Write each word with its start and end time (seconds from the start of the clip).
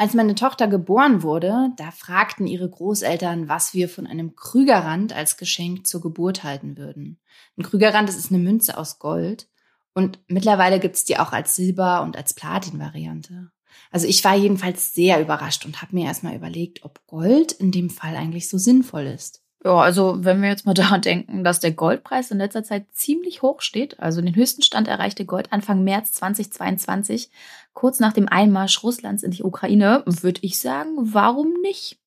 Als 0.00 0.14
meine 0.14 0.34
Tochter 0.34 0.66
geboren 0.66 1.22
wurde, 1.22 1.72
da 1.76 1.90
fragten 1.90 2.46
ihre 2.46 2.70
Großeltern, 2.70 3.50
was 3.50 3.74
wir 3.74 3.86
von 3.86 4.06
einem 4.06 4.34
Krügerrand 4.34 5.12
als 5.12 5.36
Geschenk 5.36 5.86
zur 5.86 6.00
Geburt 6.00 6.42
halten 6.42 6.78
würden. 6.78 7.18
Ein 7.58 7.64
Krügerrand, 7.64 8.08
das 8.08 8.16
ist 8.16 8.32
eine 8.32 8.42
Münze 8.42 8.78
aus 8.78 8.98
Gold. 8.98 9.46
Und 9.92 10.18
mittlerweile 10.26 10.80
gibt's 10.80 11.04
die 11.04 11.18
auch 11.18 11.32
als 11.32 11.54
Silber- 11.54 12.00
und 12.00 12.16
als 12.16 12.32
Platin-Variante. 12.32 13.50
Also 13.90 14.06
ich 14.06 14.24
war 14.24 14.34
jedenfalls 14.34 14.94
sehr 14.94 15.20
überrascht 15.20 15.66
und 15.66 15.82
habe 15.82 15.94
mir 15.94 16.06
erstmal 16.06 16.34
überlegt, 16.34 16.82
ob 16.82 17.06
Gold 17.06 17.52
in 17.52 17.70
dem 17.70 17.90
Fall 17.90 18.16
eigentlich 18.16 18.48
so 18.48 18.56
sinnvoll 18.56 19.04
ist. 19.04 19.42
Ja, 19.62 19.76
also 19.76 20.24
wenn 20.24 20.40
wir 20.40 20.48
jetzt 20.48 20.66
mal 20.66 20.74
daran 20.74 21.02
denken, 21.02 21.44
dass 21.44 21.60
der 21.60 21.72
Goldpreis 21.72 22.30
in 22.30 22.38
letzter 22.38 22.64
Zeit 22.64 22.86
ziemlich 22.92 23.42
hoch 23.42 23.60
steht, 23.60 24.00
also 24.00 24.20
den 24.20 24.34
höchsten 24.34 24.62
Stand 24.62 24.88
erreichte 24.88 25.24
Gold 25.24 25.52
Anfang 25.52 25.84
März 25.84 26.12
2022, 26.12 27.30
kurz 27.72 28.00
nach 28.00 28.12
dem 28.12 28.28
Einmarsch 28.28 28.82
Russlands 28.82 29.22
in 29.22 29.30
die 29.30 29.42
Ukraine, 29.42 30.02
würde 30.06 30.40
ich 30.42 30.58
sagen, 30.58 30.90
warum 30.98 31.52
nicht? 31.62 31.98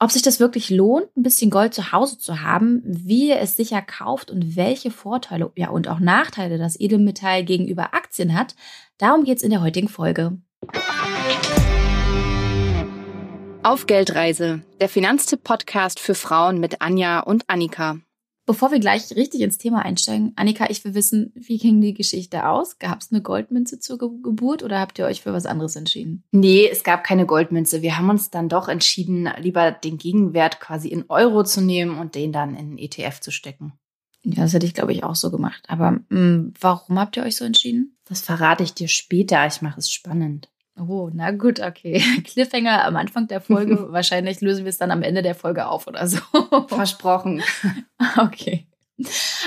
Ob 0.00 0.12
sich 0.12 0.22
das 0.22 0.38
wirklich 0.38 0.70
lohnt, 0.70 1.08
ein 1.16 1.24
bisschen 1.24 1.50
Gold 1.50 1.74
zu 1.74 1.90
Hause 1.90 2.18
zu 2.18 2.42
haben, 2.42 2.82
wie 2.84 3.30
ihr 3.30 3.40
es 3.40 3.56
sicher 3.56 3.82
kauft 3.82 4.30
und 4.30 4.54
welche 4.54 4.92
Vorteile 4.92 5.50
ja, 5.56 5.70
und 5.70 5.88
auch 5.88 5.98
Nachteile 5.98 6.56
das 6.56 6.78
Edelmetall 6.78 7.42
gegenüber 7.42 7.94
Aktien 7.94 8.38
hat, 8.38 8.54
darum 8.98 9.24
geht's 9.24 9.42
in 9.42 9.50
der 9.50 9.60
heutigen 9.60 9.88
Folge. 9.88 10.38
Auf 13.68 13.84
Geldreise, 13.84 14.62
der 14.80 14.88
Finanztipp-Podcast 14.88 16.00
für 16.00 16.14
Frauen 16.14 16.58
mit 16.58 16.80
Anja 16.80 17.20
und 17.20 17.44
Annika. 17.48 17.98
Bevor 18.46 18.70
wir 18.70 18.80
gleich 18.80 19.14
richtig 19.14 19.42
ins 19.42 19.58
Thema 19.58 19.84
einsteigen, 19.84 20.32
Annika, 20.36 20.70
ich 20.70 20.82
will 20.86 20.94
wissen, 20.94 21.34
wie 21.34 21.58
ging 21.58 21.78
die 21.82 21.92
Geschichte 21.92 22.48
aus? 22.48 22.78
Gab 22.78 23.02
es 23.02 23.12
eine 23.12 23.20
Goldmünze 23.20 23.78
zur 23.78 23.98
Ge 23.98 24.08
Geburt 24.22 24.62
oder 24.62 24.80
habt 24.80 24.98
ihr 24.98 25.04
euch 25.04 25.20
für 25.20 25.34
was 25.34 25.44
anderes 25.44 25.76
entschieden? 25.76 26.24
Nee, 26.32 26.66
es 26.66 26.82
gab 26.82 27.04
keine 27.04 27.26
Goldmünze. 27.26 27.82
Wir 27.82 27.98
haben 27.98 28.08
uns 28.08 28.30
dann 28.30 28.48
doch 28.48 28.68
entschieden, 28.68 29.28
lieber 29.36 29.70
den 29.70 29.98
Gegenwert 29.98 30.60
quasi 30.60 30.88
in 30.88 31.04
Euro 31.10 31.44
zu 31.44 31.60
nehmen 31.60 31.98
und 31.98 32.14
den 32.14 32.32
dann 32.32 32.54
in 32.54 32.78
ETF 32.78 33.20
zu 33.20 33.30
stecken. 33.30 33.74
Ja, 34.22 34.44
das 34.44 34.54
hätte 34.54 34.64
ich, 34.64 34.72
glaube 34.72 34.94
ich, 34.94 35.04
auch 35.04 35.14
so 35.14 35.30
gemacht. 35.30 35.64
Aber 35.68 35.90
mh, 35.90 36.04
hm, 36.08 36.54
warum 36.58 36.98
habt 36.98 37.18
ihr 37.18 37.22
euch 37.22 37.36
so 37.36 37.44
entschieden? 37.44 37.98
Das 38.06 38.22
verrate 38.22 38.62
ich 38.62 38.72
dir 38.72 38.88
später. 38.88 39.46
Ich 39.46 39.60
mache 39.60 39.78
es 39.78 39.90
spannend. 39.90 40.48
Oh, 40.78 41.10
na 41.12 41.30
gut, 41.30 41.60
okay. 41.60 42.00
Cliffhanger 42.24 42.84
am 42.84 42.96
Anfang 42.96 43.26
der 43.28 43.40
Folge. 43.40 43.86
Wahrscheinlich 43.92 44.40
lösen 44.40 44.64
wir 44.64 44.70
es 44.70 44.78
dann 44.78 44.90
am 44.90 45.02
Ende 45.02 45.22
der 45.22 45.34
Folge 45.34 45.66
auf 45.66 45.86
oder 45.86 46.06
so. 46.06 46.20
Versprochen. 46.68 47.42
Okay. 48.16 48.66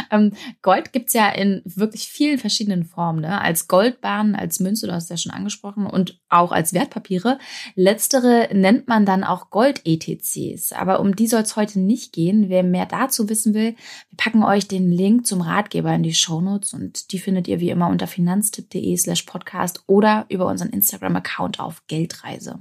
Ähm, 0.10 0.34
Gold 0.62 0.94
gibt's 0.94 1.14
ja 1.14 1.30
in 1.30 1.62
wirklich 1.66 2.08
vielen 2.08 2.38
verschiedenen 2.38 2.86
Formen. 2.86 3.22
Ne? 3.22 3.42
Als 3.42 3.68
Goldbahn, 3.68 4.36
als 4.36 4.60
Münze, 4.60 4.88
du 4.88 4.94
hast 4.94 5.10
ja 5.10 5.18
schon 5.18 5.32
angesprochen, 5.32 5.86
und 5.86 6.20
auch 6.30 6.52
als 6.52 6.74
Wertpapiere. 6.74 7.38
Letztere 7.76 8.50
nennt 8.54 8.88
man 8.88 9.06
dann 9.06 9.24
auch 9.24 9.50
Gold-ETCs. 9.50 10.74
Aber 10.74 11.00
um 11.00 11.16
die 11.16 11.28
soll 11.28 11.42
es 11.42 11.56
heute 11.56 11.80
nicht 11.80 12.14
gehen. 12.14 12.50
Wer 12.50 12.64
mehr 12.64 12.86
dazu 12.86 13.30
wissen 13.30 13.54
will, 13.54 13.76
wir 14.10 14.18
packen 14.18 14.44
euch 14.44 14.68
den 14.68 14.92
Link 14.92 15.26
zum 15.26 15.42
Ratgeber 15.42 15.94
in 15.94 16.04
die 16.04 16.14
Shownotes 16.14 16.74
und 16.74 17.12
die 17.12 17.20
findet 17.20 17.48
ihr 17.48 17.60
wie 17.60 17.70
immer 17.70 17.88
unter 17.88 18.08
finanztipp.de 18.08 18.98
slash 18.98 19.24
podcast 19.24 19.84
oder 19.88 20.26
über 20.30 20.48
unseren 20.48 20.70
Instagram-Account 20.70 21.60
auf 21.60 21.84
Geldreise. 21.88 22.60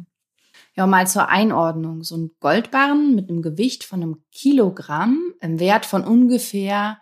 Ja, 0.80 0.86
mal 0.86 1.06
zur 1.06 1.28
Einordnung. 1.28 2.04
So 2.04 2.16
ein 2.16 2.30
Goldbarren 2.40 3.14
mit 3.14 3.28
einem 3.28 3.42
Gewicht 3.42 3.84
von 3.84 4.02
einem 4.02 4.24
Kilogramm, 4.32 5.34
im 5.42 5.60
Wert 5.60 5.84
von 5.84 6.04
ungefähr 6.04 6.98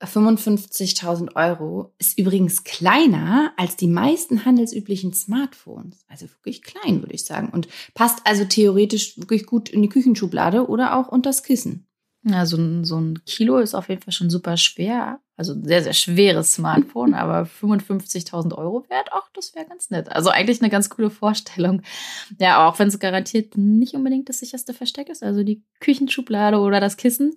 55.000 0.00 1.34
Euro, 1.34 1.96
ist 1.98 2.16
übrigens 2.16 2.62
kleiner 2.62 3.52
als 3.56 3.74
die 3.74 3.88
meisten 3.88 4.44
handelsüblichen 4.44 5.14
Smartphones. 5.14 6.04
Also 6.06 6.28
wirklich 6.28 6.62
klein, 6.62 7.00
würde 7.00 7.12
ich 7.12 7.24
sagen. 7.24 7.48
Und 7.48 7.66
passt 7.94 8.20
also 8.24 8.44
theoretisch 8.44 9.18
wirklich 9.18 9.46
gut 9.46 9.68
in 9.68 9.82
die 9.82 9.88
Küchenschublade 9.88 10.68
oder 10.68 10.96
auch 10.96 11.08
unters 11.08 11.42
Kissen. 11.42 11.88
Ja, 12.22 12.46
so 12.46 12.56
ein, 12.56 12.84
so 12.84 13.00
ein 13.00 13.24
Kilo 13.26 13.58
ist 13.58 13.74
auf 13.74 13.88
jeden 13.88 14.02
Fall 14.02 14.12
schon 14.12 14.30
super 14.30 14.56
schwer. 14.56 15.20
Also 15.38 15.52
ein 15.52 15.64
sehr, 15.64 15.84
sehr 15.84 15.92
schweres 15.92 16.52
Smartphone, 16.54 17.14
aber 17.14 17.44
55.000 17.44 18.58
Euro 18.58 18.84
wert, 18.88 19.10
ach, 19.12 19.30
das 19.34 19.54
wäre 19.54 19.66
ganz 19.66 19.88
nett. 19.88 20.10
Also 20.10 20.30
eigentlich 20.30 20.60
eine 20.60 20.68
ganz 20.68 20.90
coole 20.90 21.10
Vorstellung. 21.10 21.82
Ja, 22.40 22.68
auch 22.68 22.78
wenn 22.80 22.88
es 22.88 22.98
garantiert 22.98 23.56
nicht 23.56 23.94
unbedingt 23.94 24.28
das 24.28 24.40
sicherste 24.40 24.74
Versteck 24.74 25.08
ist, 25.08 25.22
also 25.22 25.44
die 25.44 25.62
Küchenschublade 25.78 26.58
oder 26.58 26.80
das 26.80 26.96
Kissen. 26.96 27.36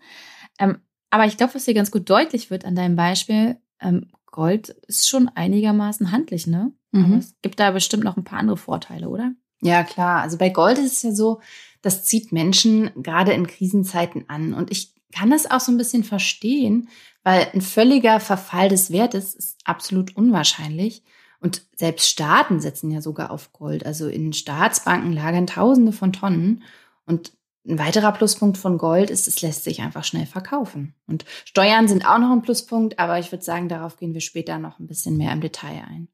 Ähm, 0.57 0.79
aber 1.12 1.25
ich 1.25 1.38
glaube, 1.38 1.53
was 1.53 1.66
hier 1.66 1.75
ganz 1.75 1.91
gut 1.91 2.09
deutlich 2.09 2.50
wird 2.50 2.66
an 2.66 2.75
deinem 2.75 2.95
Beispiel, 2.95 3.57
ähm, 3.79 4.07
Gold 4.25 4.69
ist 4.88 5.07
schon 5.07 5.29
einigermaßen 5.29 6.12
handlich, 6.12 6.47
ne? 6.47 6.72
Mhm. 6.91 7.19
es 7.19 7.35
gibt 7.41 7.59
da 7.59 7.72
bestimmt 7.72 8.03
noch 8.03 8.18
ein 8.18 8.23
paar 8.23 8.39
andere 8.39 8.57
Vorteile, 8.57 9.09
oder? 9.09 9.33
Ja, 9.62 9.83
klar. 9.83 10.23
Also 10.23 10.38
bei 10.38 10.50
Gold 10.50 10.79
ist 10.79 10.94
es 10.94 11.03
ja 11.03 11.12
so, 11.12 11.39
das 11.81 12.03
zieht 12.03 12.31
Menschen 12.31 12.91
gerade 12.95 13.33
in 13.33 13.45
Krisenzeiten 13.47 14.25
an. 14.28 14.53
Und 14.53 14.72
ich 14.72 14.94
kann 15.12 15.30
das 15.30 15.50
auch 15.50 15.60
so 15.60 15.72
ein 15.72 15.78
bisschen 15.78 16.04
verstehen, 16.04 16.90
weil 17.24 17.48
ein 17.54 17.62
völliger 17.62 18.20
Verfall 18.20 18.70
des 18.70 18.92
Wertes 18.92 19.34
ist 19.34 19.60
absolut 19.66 20.16
unwahrscheinlich. 20.16 21.04
Und 21.40 21.64
selbst 21.76 22.08
Staaten 22.08 22.60
setzen 22.60 22.92
ja 22.92 23.02
sogar 23.02 23.32
auf 23.32 23.52
Gold. 23.52 23.86
Also 23.86 24.08
in 24.08 24.32
Staatsbanken 24.32 25.12
lagern 25.12 25.48
Tausende 25.48 25.92
von 25.92 26.14
Tonnen. 26.14 26.64
Und 27.06 27.34
ein 27.68 27.80
weiterer 27.80 28.12
Pluspunkt 28.12 28.58
von 28.58 28.78
Gold 28.78 29.10
ist, 29.10 29.28
es 29.28 29.42
lässt 29.42 29.64
sich 29.64 29.82
einfach 29.82 30.04
schnell 30.04 30.26
verkaufen. 30.26 30.96
Und 31.08 31.26
Steuern 31.46 31.88
sind 31.88 32.08
auch 32.08 32.18
noch 32.18 32.32
ein 32.32 32.42
Pluspunkt, 32.42 33.00
aber 33.00 33.20
ich 33.20 33.32
würde 33.32 33.44
sagen, 33.44 33.70
darauf 33.70 33.98
gehen 33.98 34.14
wir 34.14 34.22
später 34.22 34.58
noch 34.58 34.80
ein 34.80 34.88
bisschen 34.88 35.18
mehr 35.18 35.32
im 35.32 35.42
Detail 35.42 35.84
ein. 35.88 36.08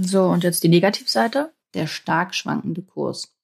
So, 0.00 0.24
und 0.26 0.44
jetzt 0.44 0.62
die 0.62 0.68
Negativseite? 0.68 1.52
Der 1.74 1.86
stark 1.86 2.34
schwankende 2.34 2.82
Kurs. 2.82 3.34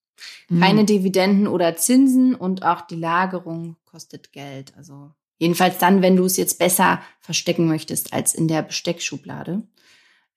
Mhm. 0.49 0.61
Keine 0.61 0.85
Dividenden 0.85 1.47
oder 1.47 1.77
Zinsen 1.77 2.35
und 2.35 2.63
auch 2.63 2.83
die 2.83 2.97
Lagerung 2.97 3.77
kostet 3.85 4.33
Geld. 4.33 4.73
Also 4.77 5.13
jedenfalls 5.39 5.79
dann, 5.79 6.03
wenn 6.03 6.17
du 6.17 6.25
es 6.25 6.37
jetzt 6.37 6.59
besser 6.59 7.01
verstecken 7.21 7.67
möchtest 7.69 8.13
als 8.13 8.35
in 8.35 8.49
der 8.49 8.63
Besteckschublade. 8.63 9.63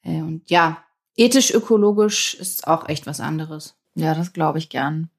Äh, 0.03 0.21
und 0.21 0.49
ja, 0.49 0.83
ethisch-ökologisch 1.15 2.33
ist 2.35 2.67
auch 2.67 2.87
echt 2.89 3.05
was 3.07 3.19
anderes. 3.19 3.75
Ja, 3.95 4.15
das 4.15 4.33
glaube 4.33 4.59
ich 4.59 4.69
gern. 4.69 5.09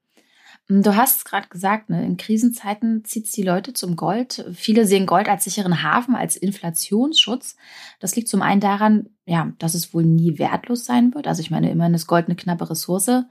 Hm, 0.69 0.83
du 0.83 0.97
hast 0.97 1.19
es 1.19 1.25
gerade 1.25 1.49
gesagt, 1.49 1.91
ne? 1.91 2.05
in 2.05 2.17
Krisenzeiten 2.17 3.05
zieht 3.05 3.27
es 3.27 3.33
die 3.33 3.43
Leute 3.43 3.73
zum 3.73 3.97
Gold. 3.97 4.45
Viele 4.55 4.87
sehen 4.87 5.07
Gold 5.07 5.29
als 5.29 5.45
sicheren 5.45 5.83
Hafen, 5.83 6.15
als 6.15 6.37
Inflationsschutz. 6.37 7.57
Das 8.01 8.15
liegt 8.17 8.29
zum 8.29 8.43
einen 8.43 8.61
daran, 8.61 9.11
ja, 9.27 9.53
dass 9.59 9.75
es 9.75 9.93
wohl 9.93 10.05
nie 10.05 10.39
wertlos 10.39 10.85
sein 10.85 11.15
wird. 11.15 11.27
Also 11.27 11.43
ich 11.43 11.51
meine, 11.51 11.71
immerhin 11.71 11.95
ist 11.95 12.07
Gold 12.07 12.27
eine 12.27 12.37
knappe 12.37 12.71
Ressource. 12.71 13.25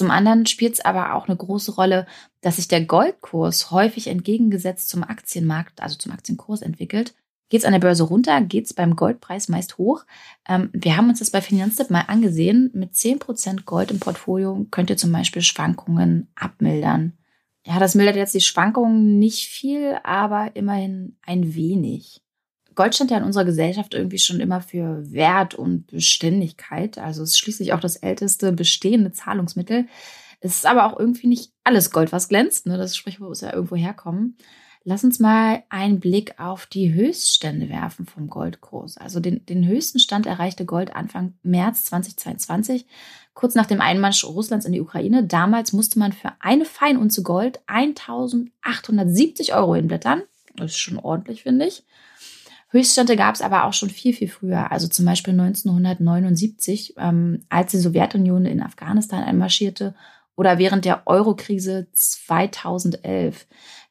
Zum 0.00 0.10
anderen 0.10 0.46
spielt 0.46 0.72
es 0.72 0.80
aber 0.80 1.14
auch 1.14 1.28
eine 1.28 1.36
große 1.36 1.74
Rolle, 1.74 2.06
dass 2.40 2.56
sich 2.56 2.68
der 2.68 2.82
Goldkurs 2.82 3.70
häufig 3.70 4.06
entgegengesetzt 4.06 4.88
zum 4.88 5.02
Aktienmarkt, 5.04 5.82
also 5.82 5.98
zum 5.98 6.10
Aktienkurs 6.10 6.62
entwickelt. 6.62 7.12
Geht 7.50 7.60
es 7.60 7.64
an 7.66 7.72
der 7.72 7.80
Börse 7.80 8.04
runter, 8.04 8.40
geht 8.40 8.64
es 8.64 8.72
beim 8.72 8.96
Goldpreis 8.96 9.50
meist 9.50 9.76
hoch. 9.76 10.06
Ähm, 10.48 10.70
wir 10.72 10.96
haben 10.96 11.10
uns 11.10 11.18
das 11.18 11.28
bei 11.28 11.42
Finanztipp 11.42 11.90
mal 11.90 12.06
angesehen. 12.06 12.70
Mit 12.72 12.94
10% 12.94 13.66
Gold 13.66 13.90
im 13.90 14.00
Portfolio 14.00 14.66
könnt 14.70 14.88
ihr 14.88 14.96
zum 14.96 15.12
Beispiel 15.12 15.42
Schwankungen 15.42 16.28
abmildern. 16.34 17.18
Ja, 17.66 17.78
das 17.78 17.94
mildert 17.94 18.16
jetzt 18.16 18.34
die 18.34 18.40
Schwankungen 18.40 19.18
nicht 19.18 19.48
viel, 19.48 19.98
aber 20.02 20.56
immerhin 20.56 21.18
ein 21.26 21.54
wenig. 21.54 22.22
Gold 22.80 22.94
stand 22.94 23.10
ja 23.10 23.18
in 23.18 23.24
unserer 23.24 23.44
Gesellschaft 23.44 23.92
irgendwie 23.92 24.18
schon 24.18 24.40
immer 24.40 24.62
für 24.62 25.12
Wert 25.12 25.54
und 25.54 25.88
Beständigkeit. 25.88 26.96
Also 26.96 27.22
es 27.22 27.32
ist 27.32 27.38
schließlich 27.38 27.74
auch 27.74 27.80
das 27.80 27.96
älteste 27.96 28.52
bestehende 28.52 29.12
Zahlungsmittel. 29.12 29.84
Es 30.40 30.54
ist 30.54 30.64
aber 30.64 30.86
auch 30.86 30.98
irgendwie 30.98 31.26
nicht 31.26 31.52
alles 31.62 31.90
Gold, 31.90 32.10
was 32.10 32.30
glänzt. 32.30 32.64
Ne? 32.64 32.78
Das 32.78 32.96
Sprichwort 32.96 33.28
muss 33.28 33.42
ja 33.42 33.52
irgendwo 33.52 33.76
herkommen. 33.76 34.38
Lass 34.82 35.04
uns 35.04 35.18
mal 35.18 35.62
einen 35.68 36.00
Blick 36.00 36.40
auf 36.40 36.64
die 36.64 36.94
Höchststände 36.94 37.68
werfen 37.68 38.06
vom 38.06 38.28
Goldkurs. 38.28 38.96
Also 38.96 39.20
den, 39.20 39.44
den 39.44 39.66
höchsten 39.66 39.98
Stand 39.98 40.24
erreichte 40.24 40.64
Gold 40.64 40.96
Anfang 40.96 41.34
März 41.42 41.84
2022, 41.84 42.86
kurz 43.34 43.54
nach 43.54 43.66
dem 43.66 43.82
Einmarsch 43.82 44.24
Russlands 44.24 44.64
in 44.64 44.72
die 44.72 44.80
Ukraine. 44.80 45.24
Damals 45.24 45.74
musste 45.74 45.98
man 45.98 46.14
für 46.14 46.32
eine 46.40 46.64
Feinunze 46.64 47.22
Gold 47.22 47.60
1870 47.66 49.52
Euro 49.52 49.74
hinblättern. 49.74 50.22
Das 50.56 50.70
ist 50.70 50.78
schon 50.78 50.98
ordentlich, 50.98 51.42
finde 51.42 51.66
ich. 51.66 51.84
Höchststände 52.70 53.16
gab 53.16 53.34
es 53.34 53.42
aber 53.42 53.64
auch 53.64 53.72
schon 53.72 53.90
viel, 53.90 54.14
viel 54.14 54.28
früher. 54.28 54.70
Also 54.70 54.86
zum 54.86 55.04
Beispiel 55.04 55.32
1979, 55.32 56.94
ähm, 56.98 57.42
als 57.48 57.72
die 57.72 57.78
Sowjetunion 57.78 58.46
in 58.46 58.62
Afghanistan 58.62 59.24
einmarschierte 59.24 59.94
oder 60.36 60.58
während 60.58 60.84
der 60.84 61.06
Eurokrise 61.06 61.88
2011. 61.92 63.46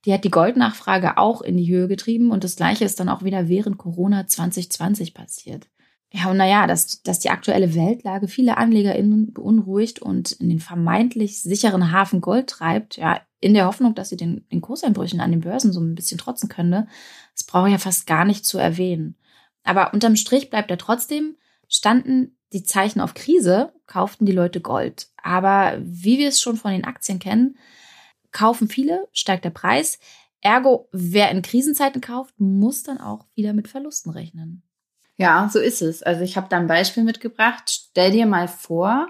Die 0.06 0.14
hat 0.14 0.24
die 0.24 0.32
Goldnachfrage 0.32 1.18
auch 1.18 1.42
in 1.42 1.58
die 1.58 1.70
Höhe 1.70 1.90
getrieben 1.90 2.32
und 2.32 2.46
das 2.46 2.56
Gleiche 2.56 2.86
ist 2.86 3.00
dann 3.00 3.10
auch 3.10 3.24
wieder 3.24 3.50
während 3.50 3.78
Corona 3.78 4.26
2020 4.26 5.14
passiert. 5.14 5.68
Ja, 6.12 6.32
und 6.32 6.38
naja, 6.38 6.66
dass, 6.66 7.04
dass 7.04 7.20
die 7.20 7.30
aktuelle 7.30 7.76
Weltlage 7.76 8.28
viele 8.28 8.58
AnlegerInnen 8.58 9.32
beunruhigt 9.34 10.02
und 10.02 10.32
in 10.32 10.50
den 10.50 10.60
vermeintlich 10.60 11.44
sicheren 11.44 11.92
Hafen 11.92 12.22
Gold 12.22 12.48
treibt, 12.48 12.98
ja, 12.98 13.22
in 13.40 13.54
der 13.54 13.66
Hoffnung, 13.66 13.96
dass 13.96 14.10
sie 14.10 14.18
den, 14.18 14.46
den 14.52 14.62
Kurseinbrüchen 14.62 15.20
an 15.20 15.32
den 15.32 15.42
Börsen 15.42 15.72
so 15.72 15.80
ein 15.80 15.96
bisschen 15.96 16.18
trotzen 16.18 16.50
könnte, 16.50 16.88
das 17.34 17.46
brauche 17.46 17.68
ich 17.68 17.72
ja 17.72 17.78
fast 17.78 18.06
gar 18.06 18.26
nicht 18.26 18.46
zu 18.46 18.58
erwähnen. 18.58 19.16
Aber 19.64 19.94
unterm 19.94 20.16
Strich 20.16 20.50
bleibt 20.50 20.72
er 20.72 20.78
trotzdem, 20.78 21.38
standen 21.68 22.38
die 22.52 22.64
Zeichen 22.64 23.00
auf 23.02 23.14
Krise 23.14 23.74
kauften 23.86 24.26
die 24.26 24.32
Leute 24.32 24.62
Gold. 24.62 25.08
Aber 25.22 25.78
wie 25.82 26.18
wir 26.18 26.30
es 26.30 26.42
schon 26.42 26.58
von 26.58 26.72
den 26.72 26.86
Aktien 26.86 27.20
kennen, 27.20 27.58
kaufen 28.32 28.68
viele, 28.68 29.08
steigt 29.12 29.46
der 29.46 29.50
Preis. 29.50 30.00
Ergo, 30.42 30.88
wer 30.92 31.32
in 31.32 31.42
Krisenzeiten 31.42 32.02
kauft, 32.02 32.40
muss 32.40 32.84
dann 32.84 33.00
auch 33.00 33.26
wieder 33.36 33.54
mit 33.54 33.68
Verlusten 33.68 34.12
rechnen. 34.12 34.64
Ja, 35.18 35.50
so 35.52 35.60
ist 35.60 35.82
es. 35.82 36.02
Also 36.02 36.22
ich 36.22 36.38
habe 36.38 36.48
da 36.50 36.58
ein 36.58 36.68
Beispiel 36.68 37.04
mitgebracht. 37.04 37.64
Stell 37.68 38.12
dir 38.12 38.26
mal 38.26 38.48
vor, 38.48 39.10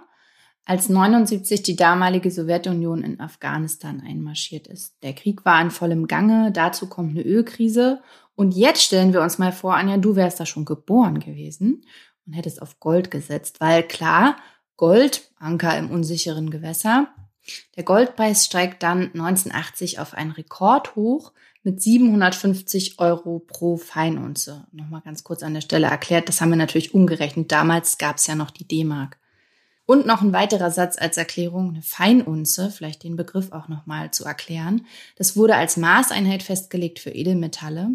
als 0.70 0.88
79 0.88 1.64
die 1.64 1.76
damalige 1.76 2.30
Sowjetunion 2.30 3.02
in 3.02 3.20
Afghanistan 3.20 4.04
einmarschiert 4.06 4.68
ist. 4.68 5.02
Der 5.02 5.14
Krieg 5.14 5.44
war 5.44 5.60
in 5.60 5.72
vollem 5.72 6.06
Gange, 6.06 6.52
dazu 6.52 6.88
kommt 6.88 7.10
eine 7.10 7.24
Ölkrise. 7.24 8.04
Und 8.36 8.56
jetzt 8.56 8.84
stellen 8.84 9.12
wir 9.12 9.24
uns 9.24 9.40
mal 9.40 9.52
vor, 9.52 9.74
Anja, 9.76 9.98
du 9.98 10.16
wärst 10.16 10.40
da 10.40 10.46
schon 10.46 10.66
geboren 10.66 11.20
gewesen 11.20 11.86
und 12.28 12.34
hättest 12.34 12.62
auf 12.62 12.80
Gold 12.80 13.10
gesetzt, 13.10 13.60
weil 13.60 13.82
klar, 13.82 14.36
Gold, 14.78 15.32
Anker 15.40 15.76
im 15.76 15.90
unsicheren 15.90 16.52
Gewässer, 16.52 17.08
der 17.76 17.84
Goldpreis 17.84 18.46
steigt 18.46 18.84
dann 18.84 19.06
1980 19.06 19.98
auf 19.98 20.14
einen 20.14 20.30
Rekordhoch 20.30 21.34
mit 21.64 21.82
750 21.82 23.00
Euro 23.00 23.40
pro 23.40 23.78
Feinunze. 23.78 24.68
Nochmal 24.72 25.02
ganz 25.02 25.24
kurz 25.24 25.42
an 25.42 25.56
der 25.56 25.62
Stelle 25.62 25.88
erklärt, 25.88 26.30
das 26.30 26.42
haben 26.42 26.52
wir 26.52 26.58
natürlich 26.58 26.94
umgerechnet. 26.94 27.52
Damals 27.52 27.98
gab 27.98 28.18
es 28.18 28.28
ja 28.28 28.36
noch 28.36 28.52
die 28.52 28.68
D-Mark. 28.68 29.18
Und 29.90 30.06
noch 30.06 30.22
ein 30.22 30.34
weiterer 30.34 30.70
Satz 30.70 30.98
als 31.00 31.18
Erklärung, 31.18 31.70
eine 31.70 31.82
Feinunze, 31.82 32.70
vielleicht 32.70 33.04
den 33.04 33.16
Begriff 33.16 33.52
auch 33.52 33.68
nochmal 33.70 34.12
zu 34.12 34.24
erklären. 34.24 34.86
Das 35.16 35.36
wurde 35.36 35.56
als 35.56 35.78
Maßeinheit 35.78 36.44
festgelegt 36.44 37.00
für 37.00 37.10
Edelmetalle. 37.10 37.90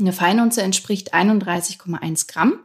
Eine 0.00 0.12
Feinunze 0.12 0.62
entspricht 0.62 1.14
31,1 1.14 2.28
Gramm 2.28 2.60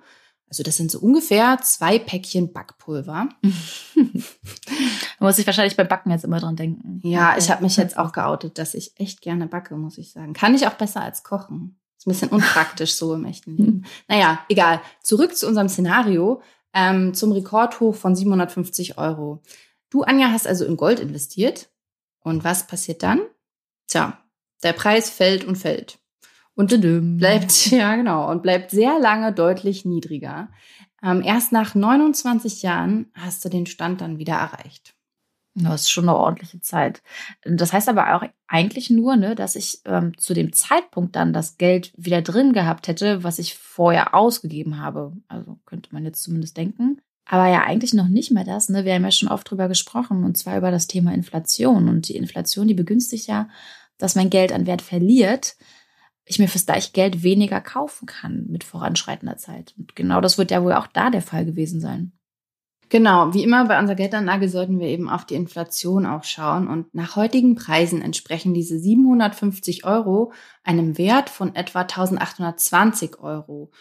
also 0.50 0.64
das 0.64 0.78
sind 0.78 0.92
so 0.92 1.00
ungefähr 1.00 1.60
zwei 1.62 2.00
Päckchen 2.00 2.54
Backpulver. 2.54 3.28
da 3.96 5.20
muss 5.20 5.38
ich 5.40 5.46
wahrscheinlich 5.46 5.76
beim 5.76 5.90
Backen 5.90 6.12
jetzt 6.12 6.24
immer 6.24 6.40
dran 6.40 6.56
denken. 6.56 7.02
Ja, 7.04 7.32
okay. 7.32 7.40
ich 7.40 7.52
habe 7.52 7.64
mich 7.64 7.76
jetzt 7.76 7.98
auch 7.98 8.14
geoutet, 8.14 8.58
dass 8.58 8.74
ich 8.74 8.98
echt 8.98 9.22
gerne 9.22 9.48
backe, 9.48 9.76
muss 9.76 9.98
ich 9.98 10.12
sagen. 10.12 10.34
Kann 10.34 10.56
ich 10.56 10.66
auch 10.66 10.76
besser 10.76 11.02
als 11.02 11.24
kochen. 11.24 11.78
Ist 11.98 12.08
ein 12.08 12.12
bisschen 12.12 12.30
unpraktisch 12.30 12.94
so 12.94 13.14
im 13.14 13.26
echten 13.26 13.58
Leben. 13.58 13.86
Naja, 14.08 14.40
egal. 14.48 14.82
Zurück 15.02 15.36
zu 15.36 15.48
unserem 15.48 15.68
Szenario, 15.68 16.42
ähm, 16.78 17.16
zum 17.16 17.32
Rekordhoch 17.32 17.96
von 17.96 18.16
750 18.16 19.00
Euro. 19.00 19.42
Du, 19.90 20.04
Anja, 20.04 20.32
hast 20.32 20.48
also 20.48 20.64
in 20.64 20.78
Gold 20.78 21.00
investiert. 21.00 21.70
Und 22.20 22.44
was 22.44 22.68
passiert 22.68 23.02
dann? 23.02 23.22
Tja, 23.88 24.20
der 24.62 24.74
Preis 24.74 25.10
fällt 25.10 25.44
und 25.44 25.56
fällt. 25.56 25.98
Und 26.54 26.72
bleibt, 27.18 27.66
ja 27.72 27.96
genau, 27.96 28.30
und 28.30 28.44
bleibt 28.44 28.72
sehr 28.72 29.00
lange 29.00 29.34
deutlich 29.34 29.86
niedriger. 29.86 30.50
Ähm, 31.02 31.24
erst 31.24 31.52
nach 31.52 31.74
29 31.74 32.62
Jahren 32.62 33.12
hast 33.14 33.44
du 33.44 33.50
den 33.50 33.66
Stand 33.66 34.02
dann 34.02 34.20
wieder 34.20 34.36
erreicht. 34.36 34.94
Das 35.64 35.82
ist 35.82 35.92
schon 35.92 36.08
eine 36.08 36.18
ordentliche 36.18 36.60
Zeit. 36.62 37.02
Das 37.44 37.74
heißt 37.74 37.90
aber 37.90 38.16
auch 38.16 38.24
eigentlich 38.48 38.90
nur, 38.90 39.16
ne, 39.16 39.36
dass 39.36 39.56
ich 39.56 39.82
ähm, 39.86 40.18
zu 40.18 40.34
dem 40.34 40.54
Zeitpunkt 40.54 41.16
dann 41.16 41.34
das 41.34 41.58
Geld 41.58 41.92
wieder 41.98 42.22
drin 42.22 42.54
gehabt 42.54 42.88
hätte, 42.88 43.24
was 43.24 43.40
ich 43.40 43.56
vorher 43.56 44.14
ausgegeben 44.14 44.80
habe. 44.80 45.14
Also 45.28 45.60
könnte 45.66 45.90
man 45.94 46.06
jetzt 46.06 46.24
zumindest 46.24 46.58
denken. 46.58 47.02
Aber 47.26 47.48
ja, 47.48 47.64
eigentlich 47.64 47.94
noch 47.94 48.08
nicht 48.08 48.32
mal 48.32 48.46
das. 48.46 48.70
Ne? 48.70 48.86
Wir 48.86 48.94
haben 48.94 49.04
ja 49.04 49.12
schon 49.12 49.30
oft 49.30 49.50
drüber 49.50 49.68
gesprochen, 49.68 50.24
und 50.24 50.38
zwar 50.38 50.58
über 50.58 50.72
das 50.72 50.88
Thema 50.88 51.14
Inflation. 51.14 51.90
Und 51.90 52.08
die 52.08 52.16
Inflation, 52.16 52.68
die 52.68 52.74
begünstigt 52.74 53.28
ja, 53.28 53.50
dass 53.98 54.16
mein 54.16 54.30
Geld 54.30 54.52
an 54.52 54.68
Wert 54.68 54.82
verliert 54.82 55.58
ich 56.28 56.40
mir 56.40 56.48
fürs 56.48 56.66
gleiche 56.66 56.92
Geld 56.92 57.24
weniger 57.24 57.62
kaufen 57.62 58.06
kann 58.06 58.46
mit 58.48 58.64
voranschreitender 58.64 59.38
Zeit. 59.38 59.74
Und 59.78 59.96
genau 59.96 60.22
das 60.22 60.38
wird 60.38 60.52
ja 60.52 60.62
wohl 60.62 60.74
auch 60.74 60.88
da 60.88 61.10
der 61.10 61.22
Fall 61.22 61.46
gewesen 61.46 61.80
sein. 61.80 62.12
Genau, 62.90 63.34
wie 63.34 63.44
immer 63.44 63.66
bei 63.66 63.80
unserer 63.80 63.98
Geldanlage 63.98 64.48
sollten 64.48 64.80
wir 64.80 64.88
eben 64.88 65.10
auf 65.10 65.26
die 65.26 65.36
Inflation 65.36 66.06
auch 66.06 66.24
schauen. 66.24 66.68
Und 66.68 66.94
nach 66.96 67.18
heutigen 67.18 67.56
Preisen 67.56 68.02
entsprechen 68.02 68.54
diese 68.54 68.80
750 68.80 69.84
Euro 69.86 70.32
einem 70.64 70.98
Wert 70.98 71.30
von 71.30 71.54
etwa 71.56 71.82
1820 71.82 73.20
Euro. 73.20 73.72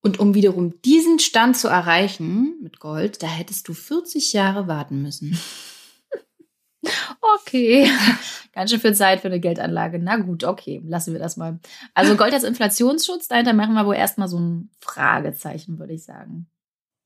Und 0.00 0.20
um 0.20 0.34
wiederum 0.34 0.80
diesen 0.82 1.18
Stand 1.18 1.56
zu 1.56 1.68
erreichen 1.68 2.56
mit 2.62 2.78
Gold, 2.78 3.22
da 3.22 3.26
hättest 3.26 3.66
du 3.68 3.74
40 3.74 4.32
Jahre 4.32 4.68
warten 4.68 5.02
müssen. 5.02 5.38
Okay, 7.20 7.88
ganz 8.52 8.70
schön 8.70 8.80
viel 8.80 8.94
Zeit 8.94 9.20
für 9.20 9.28
eine 9.28 9.38
Geldanlage. 9.38 10.00
Na 10.00 10.16
gut, 10.16 10.42
okay, 10.42 10.82
lassen 10.84 11.12
wir 11.12 11.20
das 11.20 11.36
mal. 11.36 11.60
Also 11.94 12.16
Gold 12.16 12.34
als 12.34 12.42
Inflationsschutz, 12.42 13.28
dahinter 13.28 13.52
machen 13.52 13.74
wir 13.74 13.86
wohl 13.86 13.94
erstmal 13.94 14.26
so 14.26 14.40
ein 14.40 14.68
Fragezeichen, 14.80 15.78
würde 15.78 15.92
ich 15.92 16.02
sagen. 16.02 16.48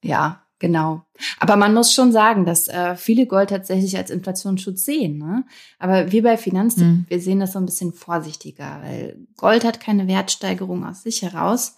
Ja, 0.02 0.45
genau. 0.58 1.02
Aber 1.38 1.56
man 1.56 1.74
muss 1.74 1.92
schon 1.92 2.12
sagen, 2.12 2.44
dass 2.44 2.68
äh, 2.68 2.96
viele 2.96 3.26
Gold 3.26 3.50
tatsächlich 3.50 3.96
als 3.96 4.10
Inflationsschutz 4.10 4.84
sehen. 4.84 5.18
Ne? 5.18 5.44
Aber 5.78 6.12
wir 6.12 6.22
bei 6.22 6.36
Finanztipp, 6.36 6.84
hm. 6.84 7.06
wir 7.08 7.20
sehen 7.20 7.40
das 7.40 7.52
so 7.52 7.58
ein 7.58 7.66
bisschen 7.66 7.92
vorsichtiger, 7.92 8.80
weil 8.82 9.18
Gold 9.36 9.64
hat 9.64 9.80
keine 9.80 10.06
Wertsteigerung 10.08 10.84
aus 10.84 11.02
sich 11.02 11.22
heraus. 11.22 11.76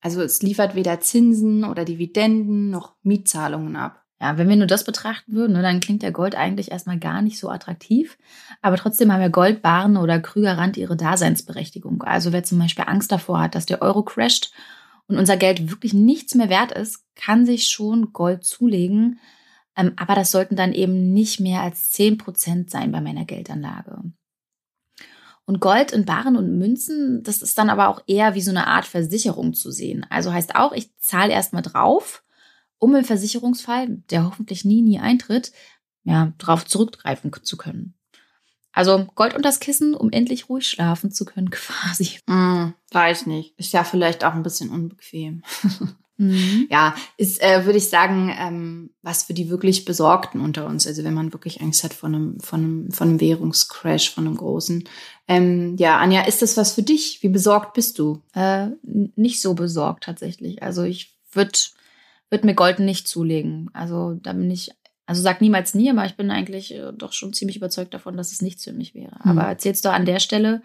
Also 0.00 0.22
es 0.22 0.42
liefert 0.42 0.74
weder 0.74 1.00
Zinsen 1.00 1.64
oder 1.64 1.84
Dividenden 1.84 2.70
noch 2.70 2.94
Mietzahlungen 3.02 3.76
ab. 3.76 4.00
Ja, 4.22 4.36
wenn 4.36 4.50
wir 4.50 4.56
nur 4.56 4.66
das 4.66 4.84
betrachten 4.84 5.32
würden, 5.32 5.54
ne, 5.54 5.62
dann 5.62 5.80
klingt 5.80 6.02
der 6.02 6.12
Gold 6.12 6.34
eigentlich 6.34 6.70
erstmal 6.70 6.98
gar 6.98 7.22
nicht 7.22 7.38
so 7.38 7.48
attraktiv. 7.48 8.18
Aber 8.60 8.76
trotzdem 8.76 9.10
haben 9.10 9.22
ja 9.22 9.28
Goldbaren 9.28 9.96
oder 9.96 10.20
Krügerrand 10.20 10.76
ihre 10.76 10.96
Daseinsberechtigung. 10.96 12.02
Also 12.02 12.30
wer 12.30 12.44
zum 12.44 12.58
Beispiel 12.58 12.84
Angst 12.86 13.10
davor 13.10 13.40
hat, 13.40 13.54
dass 13.54 13.64
der 13.64 13.80
Euro 13.80 14.02
crasht 14.02 14.52
und 15.10 15.18
unser 15.18 15.36
Geld 15.36 15.70
wirklich 15.70 15.92
nichts 15.92 16.34
mehr 16.34 16.48
wert 16.48 16.72
ist, 16.72 17.04
kann 17.16 17.44
sich 17.44 17.68
schon 17.68 18.12
Gold 18.12 18.44
zulegen. 18.44 19.18
Ähm, 19.76 19.92
aber 19.96 20.14
das 20.14 20.30
sollten 20.30 20.56
dann 20.56 20.72
eben 20.72 21.12
nicht 21.12 21.40
mehr 21.40 21.62
als 21.62 21.90
10 21.90 22.16
Prozent 22.16 22.70
sein 22.70 22.92
bei 22.92 23.00
meiner 23.00 23.24
Geldanlage. 23.24 24.02
Und 25.44 25.60
Gold 25.60 25.90
in 25.90 26.04
Baren 26.04 26.36
und 26.36 26.58
Münzen, 26.58 27.24
das 27.24 27.42
ist 27.42 27.58
dann 27.58 27.70
aber 27.70 27.88
auch 27.88 28.02
eher 28.06 28.34
wie 28.36 28.40
so 28.40 28.50
eine 28.50 28.68
Art 28.68 28.86
Versicherung 28.86 29.52
zu 29.52 29.72
sehen. 29.72 30.06
Also 30.08 30.32
heißt 30.32 30.54
auch, 30.54 30.72
ich 30.72 30.96
zahle 30.98 31.32
erstmal 31.32 31.62
drauf 31.62 32.22
um 32.78 32.96
im 32.96 33.04
Versicherungsfall, 33.04 33.88
der 34.10 34.24
hoffentlich 34.24 34.64
nie, 34.64 34.80
nie 34.80 34.98
eintritt, 34.98 35.52
ja, 36.02 36.32
darauf 36.38 36.64
zurückgreifen 36.64 37.30
zu 37.42 37.56
können. 37.56 37.94
Also 38.72 39.06
Gold 39.14 39.34
und 39.34 39.44
das 39.44 39.60
Kissen, 39.60 39.94
um 39.94 40.10
endlich 40.10 40.48
ruhig 40.48 40.68
schlafen 40.68 41.10
zu 41.10 41.24
können, 41.24 41.50
quasi. 41.50 42.18
Mm, 42.26 42.72
weiß 42.92 43.26
nicht. 43.26 43.54
Ist 43.58 43.72
ja 43.72 43.84
vielleicht 43.84 44.24
auch 44.24 44.34
ein 44.34 44.42
bisschen 44.42 44.70
unbequem. 44.70 45.42
mhm. 46.16 46.66
Ja, 46.70 46.94
ist, 47.16 47.42
äh, 47.42 47.64
würde 47.64 47.78
ich 47.78 47.88
sagen, 47.88 48.34
ähm, 48.38 48.90
was 49.02 49.24
für 49.24 49.34
die 49.34 49.50
wirklich 49.50 49.84
Besorgten 49.84 50.40
unter 50.40 50.66
uns. 50.66 50.86
Also 50.86 51.04
wenn 51.04 51.14
man 51.14 51.32
wirklich 51.32 51.60
Angst 51.60 51.82
hat 51.84 51.94
vor 51.94 52.08
einem, 52.08 52.38
von 52.40 52.60
einem, 52.60 52.90
von 52.92 53.08
einem 53.08 53.20
Währungscrash, 53.20 54.10
von 54.14 54.26
einem 54.26 54.36
großen. 54.36 54.88
Ähm, 55.26 55.76
ja, 55.78 55.98
Anja, 55.98 56.22
ist 56.22 56.42
das 56.42 56.56
was 56.56 56.72
für 56.72 56.82
dich? 56.82 57.22
Wie 57.22 57.28
besorgt 57.28 57.74
bist 57.74 57.98
du? 57.98 58.22
Äh, 58.34 58.68
nicht 58.82 59.40
so 59.40 59.54
besorgt 59.54 60.04
tatsächlich. 60.04 60.62
Also 60.62 60.84
ich 60.84 61.16
würde 61.32 61.58
würde 62.30 62.46
mir 62.46 62.54
Gold 62.54 62.78
nicht 62.78 63.08
zulegen. 63.08 63.70
Also 63.72 64.14
da 64.14 64.32
bin 64.32 64.50
ich, 64.50 64.70
also 65.10 65.22
sag 65.22 65.40
niemals 65.40 65.74
nie, 65.74 65.90
aber 65.90 66.06
ich 66.06 66.14
bin 66.14 66.30
eigentlich 66.30 66.72
äh, 66.72 66.92
doch 66.92 67.12
schon 67.12 67.32
ziemlich 67.32 67.56
überzeugt 67.56 67.92
davon, 67.92 68.16
dass 68.16 68.30
es 68.30 68.42
nichts 68.42 68.62
für 68.62 68.72
mich 68.72 68.94
wäre. 68.94 69.16
Mhm. 69.24 69.30
Aber 69.32 69.42
erzählst 69.42 69.84
du 69.84 69.90
an 69.90 70.06
der 70.06 70.20
Stelle, 70.20 70.62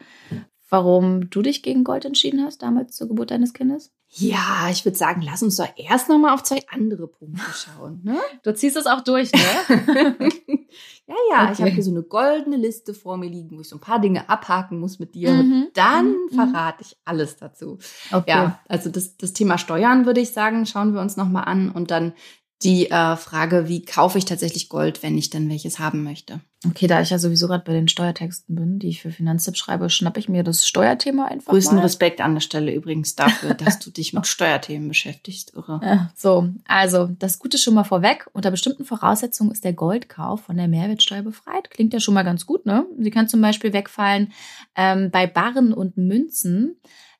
warum 0.69 1.31
du 1.31 1.41
dich 1.41 1.63
gegen 1.63 1.83
Gold 1.83 2.05
entschieden 2.05 2.43
hast, 2.43 2.61
damals 2.61 2.95
zur 2.95 3.07
Geburt 3.07 3.31
deines 3.31 3.53
Kindes? 3.53 3.91
Ja, 4.09 4.69
ich 4.69 4.85
würde 4.85 4.99
sagen, 4.99 5.23
lass 5.23 5.41
uns 5.41 5.55
doch 5.55 5.67
erst 5.77 6.09
noch 6.09 6.19
mal 6.19 6.35
auf 6.35 6.43
zwei 6.43 6.59
andere 6.71 7.07
Punkte 7.07 7.41
schauen. 7.55 8.01
Ne? 8.03 8.19
Du 8.43 8.53
ziehst 8.53 8.75
das 8.75 8.85
auch 8.85 9.01
durch, 9.01 9.31
ne? 9.31 9.39
ja, 11.07 11.15
ja, 11.31 11.43
okay. 11.45 11.53
ich 11.53 11.61
habe 11.61 11.71
hier 11.71 11.83
so 11.83 11.89
eine 11.89 12.03
goldene 12.03 12.57
Liste 12.57 12.93
vor 12.93 13.17
mir 13.17 13.27
liegen, 13.27 13.57
wo 13.57 13.61
ich 13.61 13.69
so 13.69 13.77
ein 13.77 13.81
paar 13.81 13.99
Dinge 13.99 14.29
abhaken 14.29 14.79
muss 14.79 14.99
mit 14.99 15.15
dir. 15.15 15.33
Mhm. 15.33 15.69
Dann 15.73 16.11
mhm. 16.11 16.35
verrate 16.35 16.83
ich 16.83 16.95
alles 17.03 17.37
dazu. 17.37 17.79
Okay. 18.11 18.29
Ja, 18.29 18.59
also 18.69 18.91
das, 18.91 19.17
das 19.17 19.33
Thema 19.33 19.57
Steuern 19.57 20.05
würde 20.05 20.21
ich 20.21 20.29
sagen, 20.29 20.67
schauen 20.67 20.93
wir 20.93 21.01
uns 21.01 21.17
noch 21.17 21.29
mal 21.29 21.41
an 21.41 21.71
und 21.71 21.89
dann 21.89 22.13
die 22.65 22.89
äh, 22.89 23.15
Frage, 23.15 23.67
wie 23.67 23.85
kaufe 23.85 24.17
ich 24.17 24.25
tatsächlich 24.25 24.69
Gold, 24.69 25.03
wenn 25.03 25.17
ich 25.17 25.29
denn 25.29 25.49
welches 25.49 25.77
haben 25.77 26.03
möchte. 26.03 26.39
Okay, 26.67 26.87
da 26.87 26.99
ich 26.99 27.11
ja 27.11 27.19
sowieso 27.19 27.45
gerade 27.47 27.63
bei 27.63 27.73
den 27.73 27.87
Steuertexten 27.87 28.55
bin, 28.55 28.79
die 28.79 28.89
ich 28.89 29.03
für 29.03 29.11
Finanztipp 29.11 29.55
schreibe, 29.55 29.91
schnappe 29.91 30.19
ich 30.19 30.29
mir 30.29 30.41
das 30.41 30.67
Steuerthema 30.67 31.25
einfach 31.25 31.51
Größten 31.51 31.75
mal. 31.75 31.83
Respekt 31.83 32.21
an 32.21 32.33
der 32.33 32.41
Stelle 32.41 32.73
übrigens 32.73 33.15
dafür, 33.15 33.53
dass 33.53 33.77
du 33.77 33.91
dich 33.91 34.13
mit 34.13 34.25
Steuerthemen 34.25 34.87
beschäftigst. 34.87 35.53
Irre. 35.53 35.79
Ja, 35.83 36.11
so, 36.15 36.49
also 36.67 37.07
das 37.19 37.37
Gute 37.37 37.59
schon 37.59 37.75
mal 37.75 37.83
vorweg. 37.83 38.27
Unter 38.33 38.49
bestimmten 38.49 38.83
Voraussetzungen 38.83 39.51
ist 39.51 39.63
der 39.63 39.73
Goldkauf 39.73 40.41
von 40.41 40.57
der 40.57 40.67
Mehrwertsteuer 40.67 41.21
befreit. 41.21 41.69
Klingt 41.69 41.93
ja 41.93 41.99
schon 41.99 42.15
mal 42.15 42.23
ganz 42.23 42.47
gut, 42.47 42.65
ne? 42.65 42.87
Sie 42.97 43.11
kann 43.11 43.27
zum 43.27 43.41
Beispiel 43.41 43.71
wegfallen 43.71 44.33
ähm, 44.75 45.11
bei 45.11 45.27
Barren 45.27 45.71
und 45.71 45.97
Münzen 45.97 46.77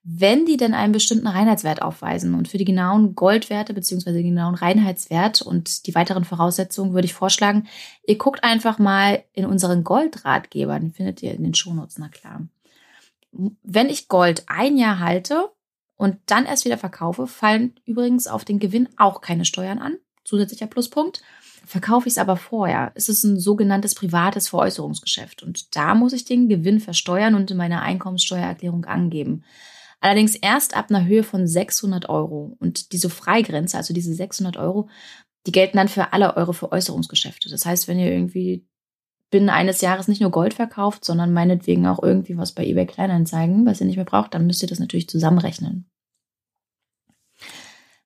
wenn 0.08 0.46
die 0.46 0.56
denn 0.56 0.76
einen 0.76 0.94
bestimmten 0.94 1.26
Reinheitswert 1.26 1.82
aufweisen. 1.82 2.36
Und 2.36 2.48
für 2.48 2.60
die 2.60 2.66
genauen 2.66 3.16
Goldwerte 3.16 3.74
beziehungsweise 3.74 4.18
den 4.18 4.36
genauen 4.36 4.54
Reinheitswert 4.54 5.42
und 5.42 5.88
die 5.88 5.96
weiteren 5.96 6.26
Voraussetzungen 6.26 6.94
würde 6.94 7.08
ich 7.08 7.16
vorschlagen, 7.16 7.68
ihr 8.06 8.20
guckt 8.20 8.44
einfach 8.44 8.78
mal 8.78 9.24
in 9.34 9.48
unseren 9.48 9.84
Goldratgeber, 9.84 10.80
den 10.80 10.94
findet 10.94 11.24
ihr 11.24 11.34
in 11.34 11.44
den 11.44 11.56
Shownotes, 11.56 11.98
na 11.98 12.10
klar. 12.10 12.48
Wenn 13.32 13.90
ich 13.90 14.08
Gold 14.08 14.44
ein 14.46 14.78
Jahr 14.78 15.00
halte 15.00 15.50
und 15.98 16.18
dann 16.28 16.46
erst 16.46 16.66
wieder 16.66 16.78
verkaufe, 16.78 17.26
fallen 17.26 17.74
übrigens 17.86 18.28
auf 18.28 18.46
den 18.46 18.60
Gewinn 18.60 18.88
auch 18.98 19.22
keine 19.22 19.44
Steuern 19.44 19.80
an. 19.80 19.98
zusätzlicher 20.24 20.68
Pluspunkt. 20.68 21.24
Verkaufe 21.66 22.08
ich 22.08 22.14
es 22.14 22.18
aber 22.20 22.38
vorher, 22.38 22.92
ist 22.94 23.10
es 23.10 23.24
ein 23.24 23.40
sogenanntes 23.40 23.96
privates 23.96 24.50
Veräußerungsgeschäft. 24.50 25.42
Und 25.42 25.76
da 25.76 25.96
muss 25.96 26.14
ich 26.14 26.26
den 26.26 26.48
Gewinn 26.48 26.80
versteuern 26.80 27.34
und 27.34 27.50
in 27.50 27.58
meiner 27.58 27.82
Einkommenssteuererklärung 27.82 28.86
angeben. 28.86 29.44
Allerdings 30.00 30.36
erst 30.36 30.76
ab 30.76 30.88
einer 30.90 31.06
Höhe 31.06 31.24
von 31.24 31.48
600 31.48 32.10
Euro. 32.10 32.56
Und 32.60 32.92
diese 32.92 33.10
Freigrenze, 33.10 33.78
also 33.78 33.94
diese 33.94 34.14
600 34.14 34.58
Euro, 34.58 34.90
die 35.46 35.52
gelten 35.52 35.78
dann 35.78 35.88
für 35.88 36.14
alle 36.14 36.36
eure 36.38 36.54
Veräußerungsgeschäfte. 36.54 37.50
Das 37.50 37.66
heißt, 37.66 37.88
wenn 37.88 38.00
ihr 38.00 38.12
irgendwie 38.12 38.68
binnen 39.32 39.50
eines 39.50 39.82
Jahres 39.82 40.08
nicht 40.08 40.22
nur 40.22 40.32
Gold 40.32 40.54
verkauft, 40.54 41.04
sondern 41.06 41.34
meinetwegen 41.34 41.88
auch 41.88 42.02
irgendwie 42.02 42.38
was 42.38 42.54
bei 42.54 42.66
eBay 42.66 42.86
Kleinanzeigen, 42.86 43.66
was 43.66 43.82
ihr 43.82 43.88
nicht 43.88 43.98
mehr 43.98 44.06
braucht, 44.06 44.34
dann 44.34 44.46
müsst 44.48 44.62
ihr 44.62 44.70
das 44.70 44.80
natürlich 44.80 45.10
zusammenrechnen. 45.10 45.90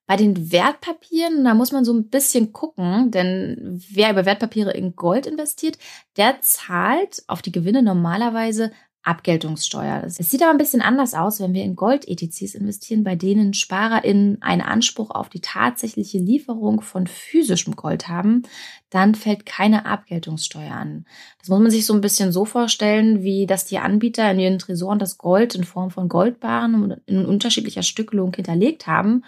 Bei 0.06 0.16
den 0.16 0.50
Wertpapieren, 0.50 1.44
da 1.44 1.54
muss 1.54 1.70
man 1.70 1.84
so 1.84 1.92
ein 1.92 2.08
bisschen 2.08 2.52
gucken, 2.52 3.12
denn 3.12 3.80
wer 3.90 4.10
über 4.10 4.26
Wertpapiere 4.26 4.72
in 4.72 4.96
Gold 4.96 5.24
investiert, 5.24 5.78
der 6.16 6.40
zahlt 6.40 7.22
auf 7.28 7.42
die 7.42 7.52
Gewinne 7.52 7.84
normalerweise 7.84 8.72
Abgeltungssteuer. 9.02 10.02
Es 10.04 10.16
sieht 10.16 10.42
aber 10.42 10.50
ein 10.50 10.58
bisschen 10.58 10.82
anders 10.82 11.14
aus, 11.14 11.40
wenn 11.40 11.54
wir 11.54 11.64
in 11.64 11.74
Gold-ETCs 11.74 12.54
investieren, 12.54 13.02
bei 13.02 13.16
denen 13.16 13.54
SparerInnen 13.54 14.42
einen 14.42 14.60
Anspruch 14.60 15.10
auf 15.10 15.30
die 15.30 15.40
tatsächliche 15.40 16.18
Lieferung 16.18 16.82
von 16.82 17.06
physischem 17.06 17.76
Gold 17.76 18.08
haben, 18.08 18.42
dann 18.90 19.14
fällt 19.14 19.46
keine 19.46 19.86
Abgeltungssteuer 19.86 20.72
an. 20.72 21.06
Das 21.38 21.48
muss 21.48 21.60
man 21.60 21.70
sich 21.70 21.86
so 21.86 21.94
ein 21.94 22.02
bisschen 22.02 22.30
so 22.30 22.44
vorstellen, 22.44 23.22
wie 23.22 23.46
dass 23.46 23.64
die 23.64 23.78
Anbieter 23.78 24.30
in 24.30 24.38
ihren 24.38 24.58
Tresoren 24.58 24.98
das 24.98 25.16
Gold 25.16 25.54
in 25.54 25.64
Form 25.64 25.90
von 25.90 26.08
Goldbaren 26.08 26.96
in 27.06 27.24
unterschiedlicher 27.24 27.82
Stückelung 27.82 28.34
hinterlegt 28.34 28.86
haben. 28.86 29.24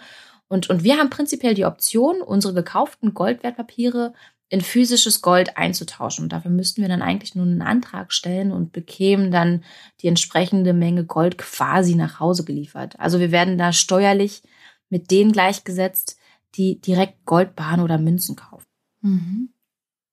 Und, 0.49 0.69
und 0.69 0.83
wir 0.83 0.97
haben 0.97 1.09
prinzipiell 1.09 1.55
die 1.55 1.65
Option, 1.65 2.21
unsere 2.21 2.53
gekauften 2.53 3.15
Goldwertpapiere 3.15 4.13
in 4.49 4.61
physisches 4.61 5.21
Gold 5.21 5.57
einzutauschen. 5.57 6.25
Und 6.25 6.33
dafür 6.33 6.51
müssten 6.51 6.81
wir 6.81 6.89
dann 6.89 7.01
eigentlich 7.01 7.35
nur 7.35 7.45
einen 7.45 7.61
Antrag 7.61 8.13
stellen 8.13 8.51
und 8.51 8.71
bekämen 8.71 9.31
dann 9.31 9.63
die 10.01 10.07
entsprechende 10.07 10.73
Menge 10.73 11.05
Gold 11.05 11.37
quasi 11.37 11.95
nach 11.95 12.19
Hause 12.19 12.43
geliefert. 12.43 12.99
Also 12.99 13.19
wir 13.19 13.31
werden 13.31 13.57
da 13.57 13.73
steuerlich 13.73 14.43
mit 14.89 15.09
denen 15.09 15.31
gleichgesetzt, 15.31 16.17
die 16.55 16.79
direkt 16.79 17.25
Goldbahn 17.25 17.79
oder 17.79 17.97
Münzen 17.97 18.35
kaufen. 18.35 18.67
Mhm. 19.01 19.49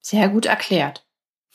Sehr 0.00 0.28
gut 0.30 0.46
erklärt. 0.46 1.06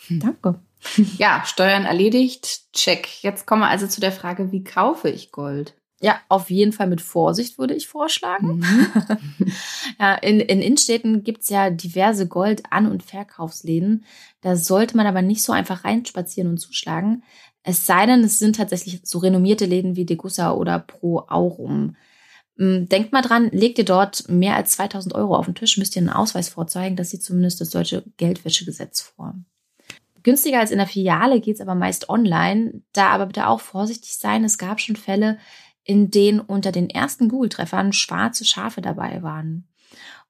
Danke. 0.09 0.61
Ja, 1.17 1.43
Steuern 1.45 1.85
erledigt. 1.85 2.71
Check. 2.73 3.23
Jetzt 3.23 3.47
kommen 3.47 3.61
wir 3.61 3.69
also 3.69 3.87
zu 3.87 4.01
der 4.01 4.11
Frage, 4.11 4.51
wie 4.51 4.63
kaufe 4.63 5.09
ich 5.09 5.31
Gold? 5.31 5.75
Ja, 6.05 6.19
auf 6.29 6.51
jeden 6.51 6.71
Fall 6.71 6.85
mit 6.85 7.01
Vorsicht 7.01 7.57
würde 7.57 7.73
ich 7.73 7.87
vorschlagen. 7.87 8.59
Mhm. 8.59 9.51
ja, 9.99 10.13
in, 10.13 10.39
in 10.39 10.61
Innenstädten 10.61 11.23
gibt's 11.23 11.49
ja 11.49 11.71
diverse 11.71 12.27
Gold-An- 12.27 12.91
und 12.91 13.01
Verkaufsläden. 13.01 14.05
Da 14.41 14.55
sollte 14.55 14.95
man 14.97 15.07
aber 15.07 15.23
nicht 15.23 15.41
so 15.41 15.51
einfach 15.51 15.83
reinspazieren 15.83 16.51
und 16.51 16.59
zuschlagen. 16.59 17.23
Es 17.63 17.87
sei 17.87 18.05
denn, 18.05 18.23
es 18.23 18.37
sind 18.37 18.57
tatsächlich 18.57 18.99
so 19.03 19.17
renommierte 19.17 19.65
Läden 19.65 19.95
wie 19.95 20.05
Degussa 20.05 20.51
oder 20.51 20.77
Pro 20.77 21.25
Aurum. 21.27 21.95
Hm, 22.59 22.87
denkt 22.87 23.11
mal 23.11 23.23
dran, 23.23 23.49
legt 23.51 23.79
ihr 23.79 23.85
dort 23.85 24.29
mehr 24.29 24.55
als 24.55 24.73
2000 24.73 25.15
Euro 25.15 25.35
auf 25.35 25.45
den 25.45 25.55
Tisch, 25.55 25.75
müsst 25.79 25.95
ihr 25.95 26.03
einen 26.03 26.11
Ausweis 26.11 26.49
vorzeigen. 26.49 26.97
Das 26.97 27.09
sieht 27.09 27.23
zumindest 27.23 27.61
das 27.61 27.71
deutsche 27.71 28.03
Geldwäschegesetz 28.17 29.01
vor. 29.01 29.33
Günstiger 30.25 30.59
als 30.59 30.71
in 30.71 30.79
der 30.79 30.87
Filiale 30.87 31.39
geht's 31.39 31.61
aber 31.61 31.75
meist 31.75 32.09
online. 32.09 32.81
Da 32.93 33.09
aber 33.09 33.27
bitte 33.27 33.47
auch 33.47 33.61
vorsichtig 33.61 34.17
sein. 34.17 34.43
Es 34.43 34.57
gab 34.57 34.81
schon 34.81 34.95
Fälle, 34.95 35.37
in 35.85 36.11
denen 36.11 36.41
unter 36.41 36.71
den 36.71 36.89
ersten 36.89 37.29
Google-Treffern 37.29 37.93
schwarze 37.93 38.43
Schafe 38.43 38.81
dabei 38.81 39.23
waren. 39.23 39.67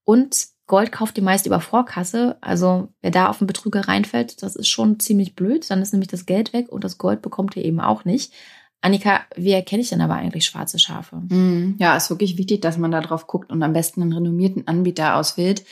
Und 0.04 0.48
Gold 0.68 0.92
kauft 0.92 1.18
ihr 1.18 1.24
meist 1.24 1.46
über 1.46 1.60
Vorkasse. 1.60 2.38
Also 2.42 2.90
wer 3.02 3.12
da 3.12 3.30
auf 3.30 3.42
einen 3.42 3.48
Betrüger 3.48 3.88
reinfällt, 3.88 4.44
das 4.44 4.56
ist 4.56 4.68
schon 4.68 5.00
ziemlich 5.00 5.36
blöd. 5.36 5.70
Dann 5.70 5.82
ist 5.82 5.94
nämlich 5.94 6.10
das 6.10 6.26
Geld 6.26 6.54
weg 6.54 6.72
und 6.72 6.84
das 6.84 6.98
Gold 6.98 7.22
bekommt 7.22 7.56
ihr 7.56 7.66
eben 7.66 7.80
auch 7.80 8.06
nicht. 8.06 8.34
Annika, 8.82 9.22
wie 9.36 9.52
erkenne 9.52 9.82
ich 9.82 9.90
denn 9.90 10.02
aber 10.02 10.16
eigentlich 10.16 10.46
schwarze 10.46 10.78
Schafe? 10.78 11.16
Mm, 11.16 11.76
ja, 11.80 11.96
ist 11.96 12.10
wirklich 12.10 12.38
wichtig, 12.38 12.62
dass 12.62 12.78
man 12.78 12.92
da 12.92 13.02
drauf 13.02 13.26
guckt 13.26 13.52
und 13.52 13.64
am 13.64 13.74
besten 13.74 14.02
einen 14.02 14.14
renommierten 14.14 14.68
Anbieter 14.68 15.16
auswählt. 15.16 15.64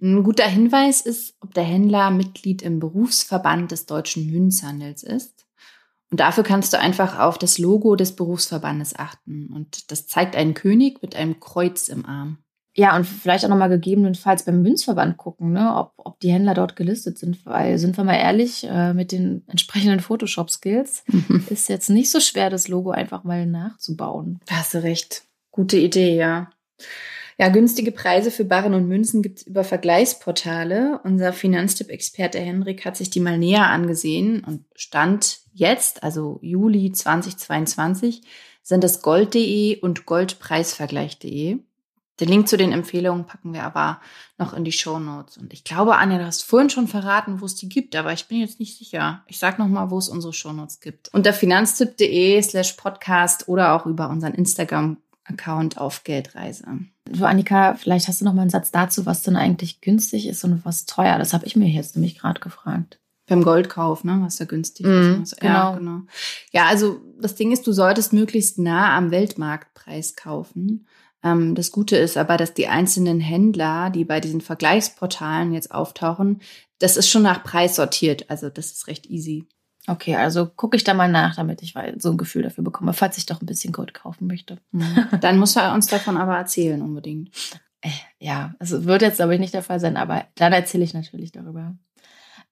Ein 0.00 0.22
guter 0.22 0.46
Hinweis 0.46 1.00
ist, 1.00 1.34
ob 1.40 1.52
der 1.54 1.64
Händler 1.64 2.10
Mitglied 2.10 2.62
im 2.62 2.78
Berufsverband 2.78 3.72
des 3.72 3.86
deutschen 3.86 4.30
Münzhandels 4.30 5.02
ist. 5.02 5.46
Und 6.10 6.20
dafür 6.20 6.42
kannst 6.42 6.72
du 6.72 6.78
einfach 6.78 7.18
auf 7.18 7.38
das 7.38 7.58
Logo 7.58 7.94
des 7.94 8.16
Berufsverbandes 8.16 8.96
achten. 8.98 9.48
Und 9.54 9.90
das 9.92 10.06
zeigt 10.06 10.34
einen 10.34 10.54
König 10.54 11.02
mit 11.02 11.14
einem 11.14 11.38
Kreuz 11.38 11.88
im 11.88 12.04
Arm. 12.04 12.38
Ja, 12.76 12.96
und 12.96 13.04
vielleicht 13.04 13.44
auch 13.44 13.48
nochmal 13.48 13.68
gegebenenfalls 13.68 14.44
beim 14.44 14.62
Münzverband 14.62 15.16
gucken, 15.16 15.52
ne, 15.52 15.74
ob, 15.76 15.92
ob 15.96 16.20
die 16.20 16.32
Händler 16.32 16.54
dort 16.54 16.76
gelistet 16.76 17.18
sind. 17.18 17.44
Weil, 17.44 17.78
sind 17.78 17.96
wir 17.96 18.04
mal 18.04 18.14
ehrlich, 18.14 18.64
äh, 18.68 18.94
mit 18.94 19.12
den 19.12 19.42
entsprechenden 19.48 20.00
Photoshop-Skills 20.00 21.04
ist 21.50 21.68
jetzt 21.68 21.90
nicht 21.90 22.10
so 22.10 22.20
schwer, 22.20 22.48
das 22.48 22.68
Logo 22.68 22.90
einfach 22.90 23.24
mal 23.24 23.46
nachzubauen. 23.46 24.38
Da 24.46 24.56
hast 24.56 24.74
du 24.74 24.82
recht. 24.82 25.24
Gute 25.50 25.78
Idee, 25.78 26.16
ja. 26.16 26.50
Ja, 27.40 27.48
günstige 27.48 27.90
Preise 27.90 28.30
für 28.30 28.44
Barren 28.44 28.74
und 28.74 28.86
Münzen 28.86 29.22
gibt 29.22 29.38
es 29.38 29.46
über 29.46 29.64
Vergleichsportale. 29.64 31.00
Unser 31.04 31.32
Finanztipp-Experte 31.32 32.38
Henrik 32.38 32.84
hat 32.84 32.98
sich 32.98 33.08
die 33.08 33.20
mal 33.20 33.38
näher 33.38 33.66
angesehen 33.68 34.44
und 34.44 34.66
stand 34.74 35.38
jetzt, 35.54 36.02
also 36.02 36.38
Juli 36.42 36.92
2022, 36.92 38.20
sind 38.62 38.84
es 38.84 39.00
gold.de 39.00 39.80
und 39.80 40.04
goldpreisvergleich.de. 40.04 41.60
Den 42.20 42.28
Link 42.28 42.46
zu 42.46 42.58
den 42.58 42.72
Empfehlungen 42.72 43.24
packen 43.24 43.54
wir 43.54 43.62
aber 43.62 44.02
noch 44.36 44.52
in 44.52 44.64
die 44.64 44.72
Show 44.72 44.98
Notes. 44.98 45.38
Und 45.38 45.54
ich 45.54 45.64
glaube, 45.64 45.96
Anja, 45.96 46.18
du 46.18 46.26
hast 46.26 46.42
vorhin 46.42 46.68
schon 46.68 46.88
verraten, 46.88 47.40
wo 47.40 47.46
es 47.46 47.54
die 47.54 47.70
gibt, 47.70 47.96
aber 47.96 48.12
ich 48.12 48.26
bin 48.28 48.40
jetzt 48.40 48.60
nicht 48.60 48.76
sicher. 48.76 49.24
Ich 49.28 49.38
sag 49.38 49.58
noch 49.58 49.68
mal, 49.68 49.90
wo 49.90 49.96
es 49.96 50.10
unsere 50.10 50.34
Show 50.34 50.52
Notes 50.52 50.80
gibt. 50.80 51.08
Unter 51.14 51.32
finanztipp.de 51.32 52.42
slash 52.42 52.74
podcast 52.74 53.48
oder 53.48 53.72
auch 53.72 53.86
über 53.86 54.10
unseren 54.10 54.34
Instagram-Account 55.28 55.78
auf 55.78 56.04
Geldreise. 56.04 56.64
Du, 57.04 57.24
Annika, 57.24 57.74
vielleicht 57.74 58.08
hast 58.08 58.20
du 58.20 58.24
noch 58.24 58.34
mal 58.34 58.42
einen 58.42 58.50
Satz 58.50 58.70
dazu, 58.70 59.06
was 59.06 59.22
denn 59.22 59.36
eigentlich 59.36 59.80
günstig 59.80 60.26
ist 60.26 60.44
und 60.44 60.64
was 60.64 60.86
teuer. 60.86 61.18
Das 61.18 61.32
habe 61.32 61.46
ich 61.46 61.56
mir 61.56 61.68
jetzt 61.68 61.96
nämlich 61.96 62.18
gerade 62.18 62.40
gefragt. 62.40 63.00
Beim 63.26 63.42
Goldkauf, 63.44 64.02
ne, 64.02 64.20
was 64.22 64.38
ja 64.40 64.46
günstig 64.46 64.86
mm, 64.86 65.22
ist. 65.22 65.40
Ja, 65.42 65.70
genau. 65.70 65.78
genau. 65.78 66.06
Ja, 66.52 66.66
also 66.66 67.00
das 67.20 67.36
Ding 67.36 67.52
ist, 67.52 67.66
du 67.66 67.72
solltest 67.72 68.12
möglichst 68.12 68.58
nah 68.58 68.96
am 68.96 69.12
Weltmarktpreis 69.12 70.16
kaufen. 70.16 70.86
Ähm, 71.22 71.54
das 71.54 71.70
Gute 71.70 71.96
ist 71.96 72.16
aber, 72.16 72.36
dass 72.36 72.54
die 72.54 72.66
einzelnen 72.66 73.20
Händler, 73.20 73.90
die 73.90 74.04
bei 74.04 74.20
diesen 74.20 74.40
Vergleichsportalen 74.40 75.52
jetzt 75.52 75.72
auftauchen, 75.72 76.40
das 76.80 76.96
ist 76.96 77.08
schon 77.08 77.22
nach 77.22 77.44
Preis 77.44 77.76
sortiert. 77.76 78.28
Also 78.30 78.50
das 78.50 78.72
ist 78.72 78.88
recht 78.88 79.06
easy. 79.06 79.46
Okay, 79.90 80.14
also 80.14 80.46
gucke 80.46 80.76
ich 80.76 80.84
da 80.84 80.94
mal 80.94 81.10
nach, 81.10 81.34
damit 81.34 81.62
ich 81.62 81.74
so 81.98 82.12
ein 82.12 82.16
Gefühl 82.16 82.44
dafür 82.44 82.62
bekomme, 82.62 82.92
falls 82.92 83.18
ich 83.18 83.26
doch 83.26 83.42
ein 83.42 83.46
bisschen 83.46 83.72
Gold 83.72 83.92
kaufen 83.92 84.28
möchte. 84.28 84.58
Mhm. 84.70 85.08
Dann 85.20 85.36
muss 85.36 85.56
er 85.56 85.74
uns 85.74 85.88
davon 85.88 86.16
aber 86.16 86.36
erzählen, 86.36 86.80
unbedingt. 86.80 87.34
Äh, 87.80 87.88
ja, 88.20 88.54
also 88.60 88.84
wird 88.84 89.02
jetzt, 89.02 89.16
glaube 89.16 89.34
ich, 89.34 89.40
nicht 89.40 89.52
der 89.52 89.64
Fall 89.64 89.80
sein, 89.80 89.96
aber 89.96 90.26
dann 90.36 90.52
erzähle 90.52 90.84
ich 90.84 90.94
natürlich 90.94 91.32
darüber. 91.32 91.74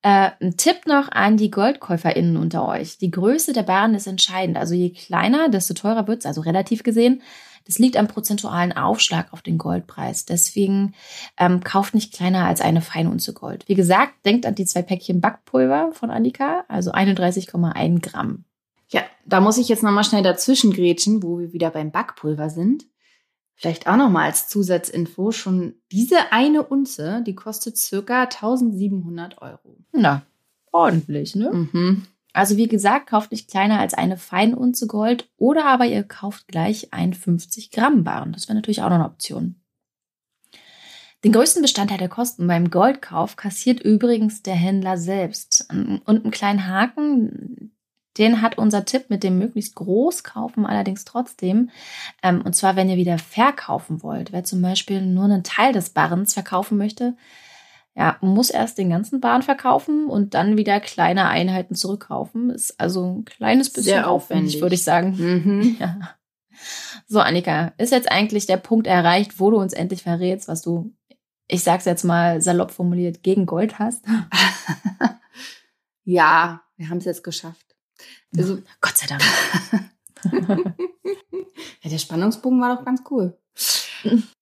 Äh, 0.02 0.30
ein 0.40 0.57
Tipp 0.57 0.87
noch 0.87 1.12
an 1.12 1.37
die 1.37 1.52
GoldkäuferInnen 1.52 2.37
unter 2.37 2.66
euch. 2.66 2.99
Die 2.99 3.12
Größe 3.12 3.52
der 3.52 3.62
Barren 3.62 3.95
ist 3.95 4.09
entscheidend. 4.09 4.57
Also 4.57 4.75
je 4.75 4.90
kleiner, 4.90 5.49
desto 5.49 5.75
teurer 5.75 6.09
wird 6.09 6.21
es, 6.21 6.26
also 6.26 6.40
relativ 6.40 6.83
gesehen. 6.83 7.23
Das 7.69 7.79
liegt 7.79 7.99
am 7.99 8.09
prozentualen 8.09 8.73
Aufschlag 8.73 9.31
auf 9.33 9.43
den 9.43 9.59
Goldpreis. 9.59 10.25
Deswegen 10.25 10.95
ähm, 11.37 11.63
kauft 11.63 11.95
nicht 11.95 12.15
kleiner 12.15 12.47
als 12.47 12.63
eine 12.63 12.81
Feinunze 12.81 13.35
Gold. 13.35 13.69
Wie 13.69 13.75
gesagt, 13.75 14.15
denkt 14.25 14.47
an 14.47 14.55
die 14.55 14.65
zwei 14.65 14.81
Päckchen 14.81 15.21
Backpulver 15.21 15.91
von 15.93 16.11
Annika, 16.11 16.65
also 16.69 16.93
31,1 16.93 18.01
Gramm. 18.01 18.45
Ja, 18.89 19.03
da 19.27 19.43
muss 19.43 19.59
ich 19.59 19.69
jetzt 19.69 19.83
nochmal 19.83 20.05
schnell 20.05 20.23
dazwischen 20.23 20.73
grätschen, 20.73 21.23
wo 21.23 21.39
wir 21.39 21.53
wieder 21.53 21.71
beim 21.71 21.93
Backpulver 21.93 22.49
sind. 22.49 22.87
Vielleicht 23.55 23.87
auch 23.87 23.97
nochmal 23.97 24.27
als 24.27 24.49
Zusatzinfo, 24.49 25.31
schon 25.31 25.75
diese 25.93 26.33
eine 26.33 26.63
Unze, 26.63 27.23
die 27.27 27.35
kostet 27.35 27.77
circa 27.77 28.23
1700 28.23 29.43
Euro. 29.43 29.77
Na, 29.93 30.23
ordentlich, 30.73 31.35
ne? 31.35 31.51
Mhm. 31.53 32.07
Also 32.33 32.57
wie 32.57 32.69
gesagt, 32.69 33.09
kauft 33.09 33.33
nicht 33.33 33.51
kleiner 33.51 33.81
als 33.81 33.95
eine 33.95 34.17
Feinunze 34.17 34.87
Gold 34.87 35.29
oder 35.37 35.65
aber 35.67 35.87
ihr 35.87 36.05
kauft 36.05 36.49
gleich 36.49 36.93
ein 36.93 37.15
50 37.15 37.71
Gramm 37.71 38.05
Barren. 38.05 38.33
Das 38.33 38.49
wäre 38.49 38.57
natürlich 38.57 38.83
auch 38.83 38.91
noch 38.91 38.97
eine 38.97 39.07
Option. 39.07 39.57
Den 41.25 41.33
größten 41.33 41.63
Bestandteil 41.63 41.99
der 41.99 42.09
Kosten 42.09 42.47
beim 42.47 42.71
Goldkauf 42.71 43.35
kassiert 43.35 43.81
übrigens 43.81 44.43
der 44.43 44.55
Händler 44.55 44.97
selbst. 44.97 45.67
Und 45.71 46.07
einen 46.07 46.31
kleinen 46.31 46.69
Haken, 46.69 47.73
den 48.19 48.41
hat 48.41 48.57
unser 48.57 48.85
Tipp 48.85 49.11
mit 49.11 49.25
dem 49.25 49.39
möglichst 49.39 49.75
groß 49.75 50.23
kaufen 50.23 50.65
allerdings 50.65 51.05
trotzdem. 51.05 51.71
Ähm, 52.23 52.43
und 52.43 52.55
zwar, 52.55 52.77
wenn 52.77 52.89
ihr 52.89 52.97
wieder 52.97 53.19
verkaufen 53.19 54.03
wollt. 54.03 54.33
Wer 54.33 54.45
zum 54.45 54.63
Beispiel 54.63 55.03
nur 55.03 55.25
einen 55.25 55.43
Teil 55.43 55.73
des 55.73 55.91
Barrens 55.91 56.35
verkaufen 56.35 56.79
möchte, 56.79 57.17
ja, 57.99 58.17
muss 58.21 58.49
erst 58.49 58.78
den 58.78 58.90
ganzen 58.90 59.21
Bahn 59.21 59.43
verkaufen 59.43 60.07
und 60.07 60.35
dann 60.35 60.57
wieder 60.57 60.78
kleine 60.78 61.26
Einheiten 61.26 61.75
zurückkaufen. 61.75 62.50
Ist 62.50 62.78
also 62.81 63.19
ein 63.19 63.25
kleines 63.25 63.71
bisschen 63.71 63.95
Sehr 63.95 64.09
aufwendig, 64.09 64.61
würde 64.61 64.76
ich 64.76 64.85
sagen. 64.85 65.17
Mhm. 65.19 65.76
Ja. 65.81 66.14
So, 67.07 67.21
Annika, 67.21 67.73
ist 67.78 67.93
jetzt 67.93 68.11
eigentlich 68.11 68.47
der 68.47 68.57
Punkt 68.57 68.88
erreicht, 68.88 69.38
wo 69.38 69.52
du 69.52 69.59
uns 69.59 69.73
endlich 69.73 70.02
verrätst, 70.02 70.49
was 70.49 70.61
du 70.61 70.93
ich 71.49 71.64
sag's 71.64 71.87
jetzt 71.87 72.05
mal 72.05 72.40
salopp 72.43 72.71
formuliert, 72.71 73.23
gegen 73.23 73.47
Gold 73.47 73.78
hast? 73.78 74.05
ja, 76.05 76.62
wir 76.76 76.90
haben 76.90 76.99
es 76.99 77.07
jetzt 77.07 77.25
geschafft. 77.25 77.75
Also, 78.37 78.59
Gott 78.81 78.97
sei 78.99 79.07
Dank. 79.07 79.23
ja, 81.83 81.90
der 81.90 81.99
Spannungsbogen 81.99 82.61
war 82.61 82.76
doch 82.76 82.85
ganz 82.85 83.02
cool. 83.11 83.37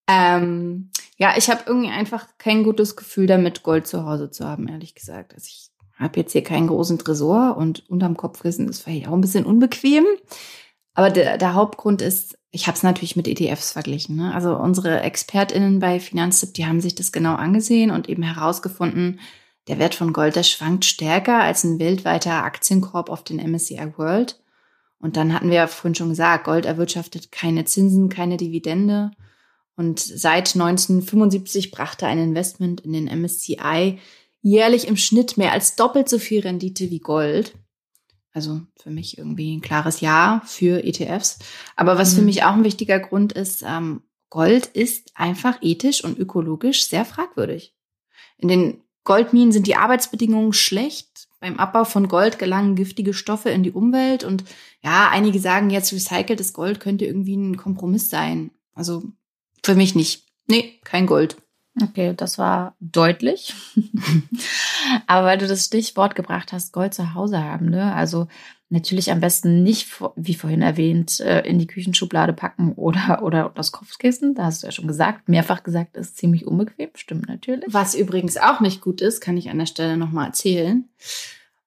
ähm, 0.08 0.90
ja, 1.16 1.35
ich 1.37 1.49
habe 1.50 1.62
irgendwie 1.66 1.90
einfach 1.90 2.26
kein 2.38 2.62
gutes 2.62 2.96
Gefühl 2.96 3.26
damit, 3.26 3.62
Gold 3.62 3.87
zu 3.87 4.04
Hause 4.04 4.30
zu 4.30 4.46
haben, 4.46 4.68
ehrlich 4.68 4.94
gesagt. 4.94 5.35
Also 5.35 5.46
ich 5.49 5.70
habe 5.99 6.20
jetzt 6.20 6.32
hier 6.32 6.42
keinen 6.42 6.66
großen 6.66 6.99
Tresor 6.99 7.56
und 7.56 7.88
unterm 7.88 8.16
Kopfkissen 8.16 8.68
ist 8.68 8.82
vielleicht 8.82 9.08
auch 9.08 9.14
ein 9.14 9.23
bisschen 9.23 9.46
unbequem. 9.46 10.04
Aber 10.94 11.11
der, 11.11 11.38
der 11.38 11.54
Hauptgrund 11.54 12.02
ist, 12.02 12.38
ich 12.50 12.66
habe 12.66 12.76
es 12.76 12.82
natürlich 12.82 13.16
mit 13.16 13.28
ETFs 13.28 13.73
verglichen. 13.73 14.16
Ne? 14.16 14.35
Also 14.35 14.56
unsere 14.56 15.00
ExpertInnen 15.00 15.78
bei 15.78 16.00
Finanztipp, 16.00 16.54
die 16.54 16.66
haben 16.66 16.80
sich 16.80 16.94
das 16.94 17.12
genau 17.12 17.35
angesehen 17.35 17.90
und 17.90 18.08
eben 18.08 18.23
herausgefunden, 18.23 19.20
der 19.68 19.78
Wert 19.78 19.94
von 19.94 20.12
Gold, 20.12 20.37
der 20.37 20.42
schwankt 20.42 20.85
stärker 20.85 21.40
als 21.40 21.64
ein 21.64 21.78
weltweiter 21.78 22.44
Aktienkorb 22.44 23.11
auf 23.11 23.25
den 23.25 23.38
MSCI 23.38 23.94
World. 23.96 24.40
Und 24.99 25.16
dann 25.16 25.35
hatten 25.35 25.49
wir 25.49 25.56
ja 25.56 25.66
vorhin 25.66 25.94
schon 25.94 26.11
gesagt, 26.11 26.44
Gold 26.44 26.66
erwirtschaftet 26.66 27.32
keine 27.32 27.64
Zinsen, 27.64 28.08
keine 28.08 28.37
Dividende. 28.37 29.11
Und 29.76 30.00
seit 30.00 30.54
1975 30.54 31.71
brachte 31.71 32.06
ein 32.06 32.18
Investment 32.18 32.80
in 32.80 32.92
den 32.92 33.04
MSCI 33.04 33.99
jährlich 34.40 34.88
im 34.88 34.97
Schnitt 34.97 35.37
mehr 35.37 35.52
als 35.52 35.76
doppelt 35.76 36.09
so 36.09 36.18
viel 36.18 36.40
Rendite 36.40 36.90
wie 36.90 37.00
Gold. 37.00 37.54
Also 38.33 38.61
für 38.76 38.90
mich 38.90 39.18
irgendwie 39.18 39.56
ein 39.56 39.61
klares 39.61 40.00
Ja 40.00 40.42
für 40.47 40.85
ETFs. 40.85 41.38
Aber 41.75 41.99
was 41.99 42.12
mhm. 42.12 42.16
für 42.16 42.23
mich 42.23 42.45
auch 42.45 42.52
ein 42.52 42.64
wichtiger 42.64 43.00
Grund 43.00 43.33
ist, 43.33 43.64
ähm, 43.66 44.02
Gold 44.30 44.66
ist 44.66 45.12
einfach 45.14 45.59
ethisch 45.62 46.04
und 46.04 46.18
ökologisch 46.18 46.87
sehr 46.87 47.04
fragwürdig. 47.04 47.75
In 48.38 48.49
den 48.49 48.83
Goldminen 49.04 49.52
sind 49.52 49.66
die 49.66 49.76
Arbeitsbedingungen 49.76 50.52
schlecht. 50.52 51.28
Beim 51.40 51.59
Abbau 51.59 51.85
von 51.85 52.09
Gold 52.09 52.38
gelangen 52.38 52.76
giftige 52.76 53.14
Stoffe 53.14 53.50
in 53.50 53.62
die 53.62 53.73
Umwelt. 53.73 54.25
Und 54.25 54.45
ja, 54.83 55.09
einige 55.11 55.38
sagen 55.38 55.71
jetzt, 55.71 55.92
recyceltes 55.92 56.52
Gold 56.52 56.80
könnte 56.80 57.04
irgendwie 57.04 57.37
ein 57.37 57.56
Kompromiss 57.56 58.11
sein. 58.11 58.50
Also 58.75 59.04
für 59.66 59.75
mich 59.75 59.94
nicht. 59.94 60.25
Nee, 60.46 60.78
kein 60.85 61.06
Gold. 61.06 61.37
Okay, 61.82 62.14
das 62.16 62.38
war 62.38 62.75
deutlich. 62.80 63.52
Aber 65.06 65.26
weil 65.26 65.38
du 65.38 65.46
das 65.46 65.66
Stichwort 65.66 66.14
gebracht 66.14 66.52
hast, 66.52 66.73
Gold 66.73 66.94
zu 66.94 67.12
Hause 67.12 67.42
haben, 67.42 67.68
ne? 67.68 67.92
Also 67.92 68.28
natürlich 68.70 69.11
am 69.11 69.20
besten 69.20 69.62
nicht, 69.62 69.88
wie 70.14 70.35
vorhin 70.35 70.62
erwähnt, 70.62 71.20
äh, 71.20 71.42
in 71.42 71.58
die 71.58 71.66
Küchenschublade 71.66 72.32
packen 72.32 72.73
oder, 72.73 73.23
oder 73.23 73.52
das 73.54 73.73
Kopfkissen. 73.73 74.35
Da 74.35 74.44
hast 74.44 74.62
du 74.62 74.68
ja 74.68 74.73
schon 74.73 74.87
gesagt, 74.87 75.28
mehrfach 75.28 75.64
gesagt, 75.64 75.96
ist 75.96 76.16
ziemlich 76.16 76.46
unbequem. 76.46 76.90
Stimmt 76.94 77.28
natürlich. 77.28 77.66
Was 77.68 77.94
übrigens 77.94 78.37
auch 78.37 78.61
nicht 78.61 78.80
gut 78.80 79.00
ist, 79.00 79.20
kann 79.20 79.37
ich 79.37 79.50
an 79.50 79.58
der 79.58 79.66
Stelle 79.66 79.96
nochmal 79.96 80.28
erzählen. 80.28 80.88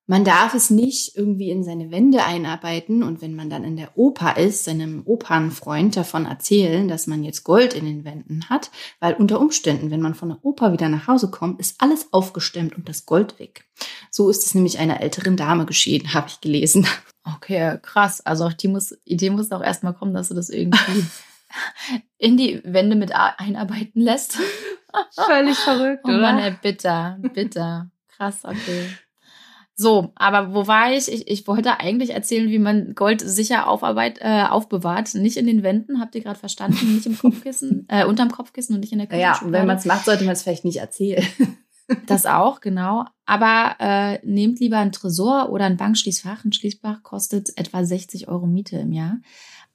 Man 0.10 0.26
darf 0.26 0.56
es 0.56 0.72
nicht 0.72 1.16
irgendwie 1.16 1.52
in 1.52 1.64
seine 1.64 1.92
Wände 1.92 2.24
einarbeiten 2.24 3.04
und 3.04 3.22
wenn 3.22 3.36
man 3.36 3.52
dann 3.52 3.64
in 3.64 3.78
der 3.78 3.96
Oper 3.96 4.38
ist, 4.38 4.64
seinem 4.64 5.04
Opernfreund 5.06 5.96
davon 5.96 6.26
erzählen, 6.26 6.88
dass 6.88 7.06
man 7.06 7.24
jetzt 7.24 7.44
Gold 7.44 7.76
in 7.76 7.86
den 7.86 8.06
Wänden 8.06 8.50
hat, 8.50 8.72
weil 9.00 9.14
unter 9.14 9.40
Umständen, 9.40 9.92
wenn 9.92 10.02
man 10.02 10.16
von 10.16 10.30
der 10.30 10.40
Oper 10.42 10.74
wieder 10.74 10.90
nach 10.90 11.06
Hause 11.06 11.30
kommt, 11.30 11.60
ist 11.60 11.80
alles 11.80 12.12
aufgestemmt 12.12 12.76
und 12.76 12.90
das 12.90 13.06
Gold 13.06 13.38
weg. 13.38 13.66
So 14.10 14.32
ist 14.32 14.48
es 14.48 14.56
nämlich 14.56 14.80
einer 14.80 15.00
älteren 15.00 15.38
Dame 15.38 15.68
geschehen, 15.68 16.12
habe 16.16 16.28
ich 16.28 16.42
gelesen. 16.42 16.88
Okay, 17.36 17.78
krass. 17.80 18.20
Also 18.22 18.46
auch 18.46 18.54
die 18.54 18.68
muss, 18.68 18.98
Idee 19.06 19.30
muss 19.30 19.52
auch 19.52 19.62
erstmal 19.62 19.94
kommen, 19.94 20.16
dass 20.16 20.30
du 20.30 20.34
das 20.34 20.50
irgendwie 20.50 21.06
in 22.18 22.36
die 22.36 22.64
Wände 22.64 22.96
mit 22.96 23.12
einarbeiten 23.14 24.02
lässt. 24.02 24.40
Völlig 25.14 25.60
verrückt, 25.60 26.02
oh 26.06 26.10
oder? 26.10 26.20
Mann, 26.20 26.60
bitter, 26.64 27.20
bitter. 27.32 27.92
Krass, 28.08 28.40
okay. 28.44 28.90
So, 29.80 30.12
aber 30.16 30.54
wo 30.54 30.68
war 30.68 30.92
ich? 30.92 31.10
ich? 31.10 31.30
Ich 31.30 31.48
wollte 31.48 31.80
eigentlich 31.80 32.10
erzählen, 32.10 32.50
wie 32.50 32.60
man 32.60 32.96
Gold 32.96 33.22
sicher 33.22 33.70
aufarbeit, 33.70 34.20
äh, 34.20 34.44
aufbewahrt. 34.44 35.16
Nicht 35.16 35.38
in 35.38 35.48
den 35.48 35.64
Wänden, 35.64 36.02
habt 36.02 36.16
ihr 36.16 36.22
gerade 36.22 36.38
verstanden? 36.38 36.96
Nicht 36.96 37.06
im 37.06 37.18
Kopfkissen, 37.18 37.86
äh, 37.88 38.04
unterm 38.04 38.30
Kopfkissen 38.30 38.76
und 38.76 38.82
nicht 38.82 38.92
in 38.92 38.98
der 38.98 39.08
Küche. 39.08 39.22
Ja, 39.22 39.40
und 39.42 39.54
wenn 39.54 39.66
man 39.66 39.78
es 39.78 39.86
macht, 39.86 40.04
sollte 40.04 40.26
man 40.26 40.34
es 40.34 40.44
vielleicht 40.44 40.66
nicht 40.66 40.80
erzählen. 40.80 41.26
Das 42.06 42.28
auch, 42.28 42.62
genau. 42.62 43.06
Aber 43.26 43.76
äh, 43.80 44.20
nehmt 44.24 44.60
lieber 44.60 44.78
ein 44.78 44.92
Tresor 44.92 45.50
oder 45.50 45.66
ein 45.66 45.78
Bankschließfach. 45.78 46.46
Ein 46.46 46.54
Schließfach 46.54 47.02
kostet 47.02 47.58
etwa 47.58 47.84
60 47.84 48.28
Euro 48.28 48.46
Miete 48.46 48.78
im 48.78 48.92
Jahr. 48.92 49.18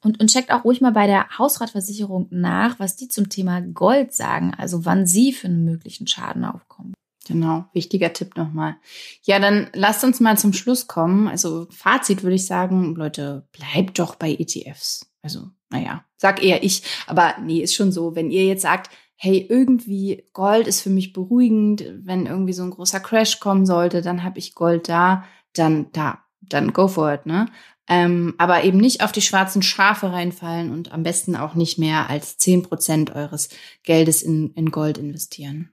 Und, 0.01 0.21
und 0.21 0.31
checkt 0.31 0.53
auch 0.53 0.63
ruhig 0.63 0.81
mal 0.81 0.93
bei 0.93 1.09
der 1.09 1.37
Hausratversicherung 1.37 2.29
nach, 2.31 2.79
was 2.79 2.95
die 2.95 3.09
zum 3.09 3.31
Thema 3.31 3.63
Gold 3.63 4.13
sagen, 4.13 4.55
also 4.57 4.85
wann 4.85 5.09
sie 5.09 5.33
für 5.33 5.49
einen 5.49 5.65
möglichen 5.65 6.07
Schaden 6.07 6.45
aufkommen. 6.45 6.95
Genau, 7.27 7.65
wichtiger 7.73 8.13
Tipp 8.13 8.37
nochmal. 8.37 8.77
Ja, 9.23 9.39
dann 9.39 9.69
lasst 9.73 10.05
uns 10.05 10.21
mal 10.21 10.37
zum 10.37 10.53
Schluss 10.53 10.87
kommen. 10.87 11.27
Also 11.27 11.67
Fazit 11.71 12.23
würde 12.23 12.37
ich 12.37 12.47
sagen, 12.47 12.95
Leute, 12.95 13.49
bleibt 13.53 13.99
doch 13.99 14.15
bei 14.15 14.33
ETFs. 14.33 15.11
Also, 15.23 15.49
naja, 15.71 16.05
sag 16.17 16.43
eher 16.43 16.63
ich. 16.63 16.83
Aber 17.07 17.35
nee, 17.43 17.61
ist 17.61 17.75
schon 17.75 17.93
so, 17.93 18.15
wenn 18.15 18.31
ihr 18.31 18.45
jetzt 18.45 18.63
sagt, 18.63 18.91
hey, 19.17 19.47
irgendwie 19.49 20.25
Gold 20.35 20.67
ist 20.67 20.83
für 20.83 20.91
mich 20.91 21.15
beruhigend, 21.15 21.85
wenn 22.03 22.27
irgendwie 22.27 22.53
so 22.53 22.63
ein 22.63 22.71
großer 22.71 23.01
Crash 23.01 23.41
kommen 23.41 23.65
sollte, 23.65 24.03
dann 24.03 24.23
habe 24.23 24.39
ich 24.39 24.55
Gold 24.55 24.89
da, 24.89 25.25
dann 25.55 25.87
da, 25.93 26.19
dann 26.43 26.75
go 26.75 26.89
for 26.89 27.15
it, 27.15 27.25
ne? 27.25 27.47
Ähm, 27.87 28.35
aber 28.39 28.65
eben 28.65 28.79
nicht 28.79 29.03
auf 29.03 29.13
die 29.13 29.21
schwarzen 29.21 29.63
Schafe 29.63 30.11
reinfallen 30.11 30.73
und 30.73 30.93
am 30.93 31.03
besten 31.03 31.37
auch 31.37 31.55
nicht 31.55 31.79
mehr 31.79 32.09
als 32.09 32.39
zehn 32.39 32.63
Prozent 32.63 33.15
eures 33.15 33.51
Geldes 33.83 34.23
in, 34.23 34.53
in 34.55 34.71
Gold 34.71 34.97
investieren. 34.97 35.71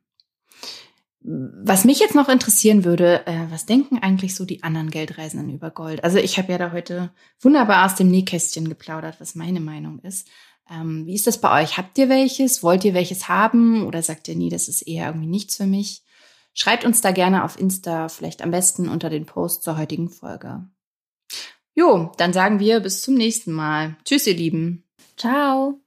Was 1.23 1.85
mich 1.85 1.99
jetzt 1.99 2.15
noch 2.15 2.29
interessieren 2.29 2.83
würde, 2.83 3.25
äh, 3.27 3.45
was 3.51 3.67
denken 3.67 3.99
eigentlich 3.99 4.33
so 4.33 4.43
die 4.43 4.63
anderen 4.63 4.89
Geldreisenden 4.89 5.53
über 5.53 5.69
Gold? 5.69 6.03
Also 6.03 6.17
ich 6.17 6.39
habe 6.39 6.51
ja 6.51 6.57
da 6.57 6.71
heute 6.71 7.11
wunderbar 7.39 7.85
aus 7.85 7.95
dem 7.95 8.09
Nähkästchen 8.09 8.67
geplaudert, 8.67 9.19
was 9.19 9.35
meine 9.35 9.59
Meinung 9.59 9.99
ist. 9.99 10.27
Ähm, 10.69 11.05
wie 11.05 11.13
ist 11.13 11.27
das 11.27 11.39
bei 11.39 11.61
euch? 11.61 11.77
Habt 11.77 11.97
ihr 11.99 12.09
welches? 12.09 12.63
Wollt 12.63 12.83
ihr 12.85 12.95
welches 12.95 13.27
haben? 13.27 13.85
Oder 13.85 14.01
sagt 14.01 14.27
ihr, 14.29 14.35
nee, 14.35 14.49
das 14.49 14.67
ist 14.67 14.81
eher 14.81 15.07
irgendwie 15.07 15.27
nichts 15.27 15.57
für 15.57 15.67
mich? 15.67 16.03
Schreibt 16.53 16.85
uns 16.85 17.01
da 17.01 17.11
gerne 17.11 17.43
auf 17.43 17.59
Insta, 17.59 18.09
vielleicht 18.09 18.41
am 18.41 18.51
besten 18.51 18.89
unter 18.89 19.09
den 19.09 19.25
Post 19.25 19.63
zur 19.63 19.77
heutigen 19.77 20.09
Folge. 20.09 20.65
Jo, 21.73 22.11
dann 22.17 22.33
sagen 22.33 22.59
wir 22.59 22.79
bis 22.79 23.01
zum 23.01 23.13
nächsten 23.13 23.51
Mal. 23.51 23.95
Tschüss, 24.05 24.27
ihr 24.27 24.35
Lieben. 24.35 24.83
Ciao. 25.17 25.79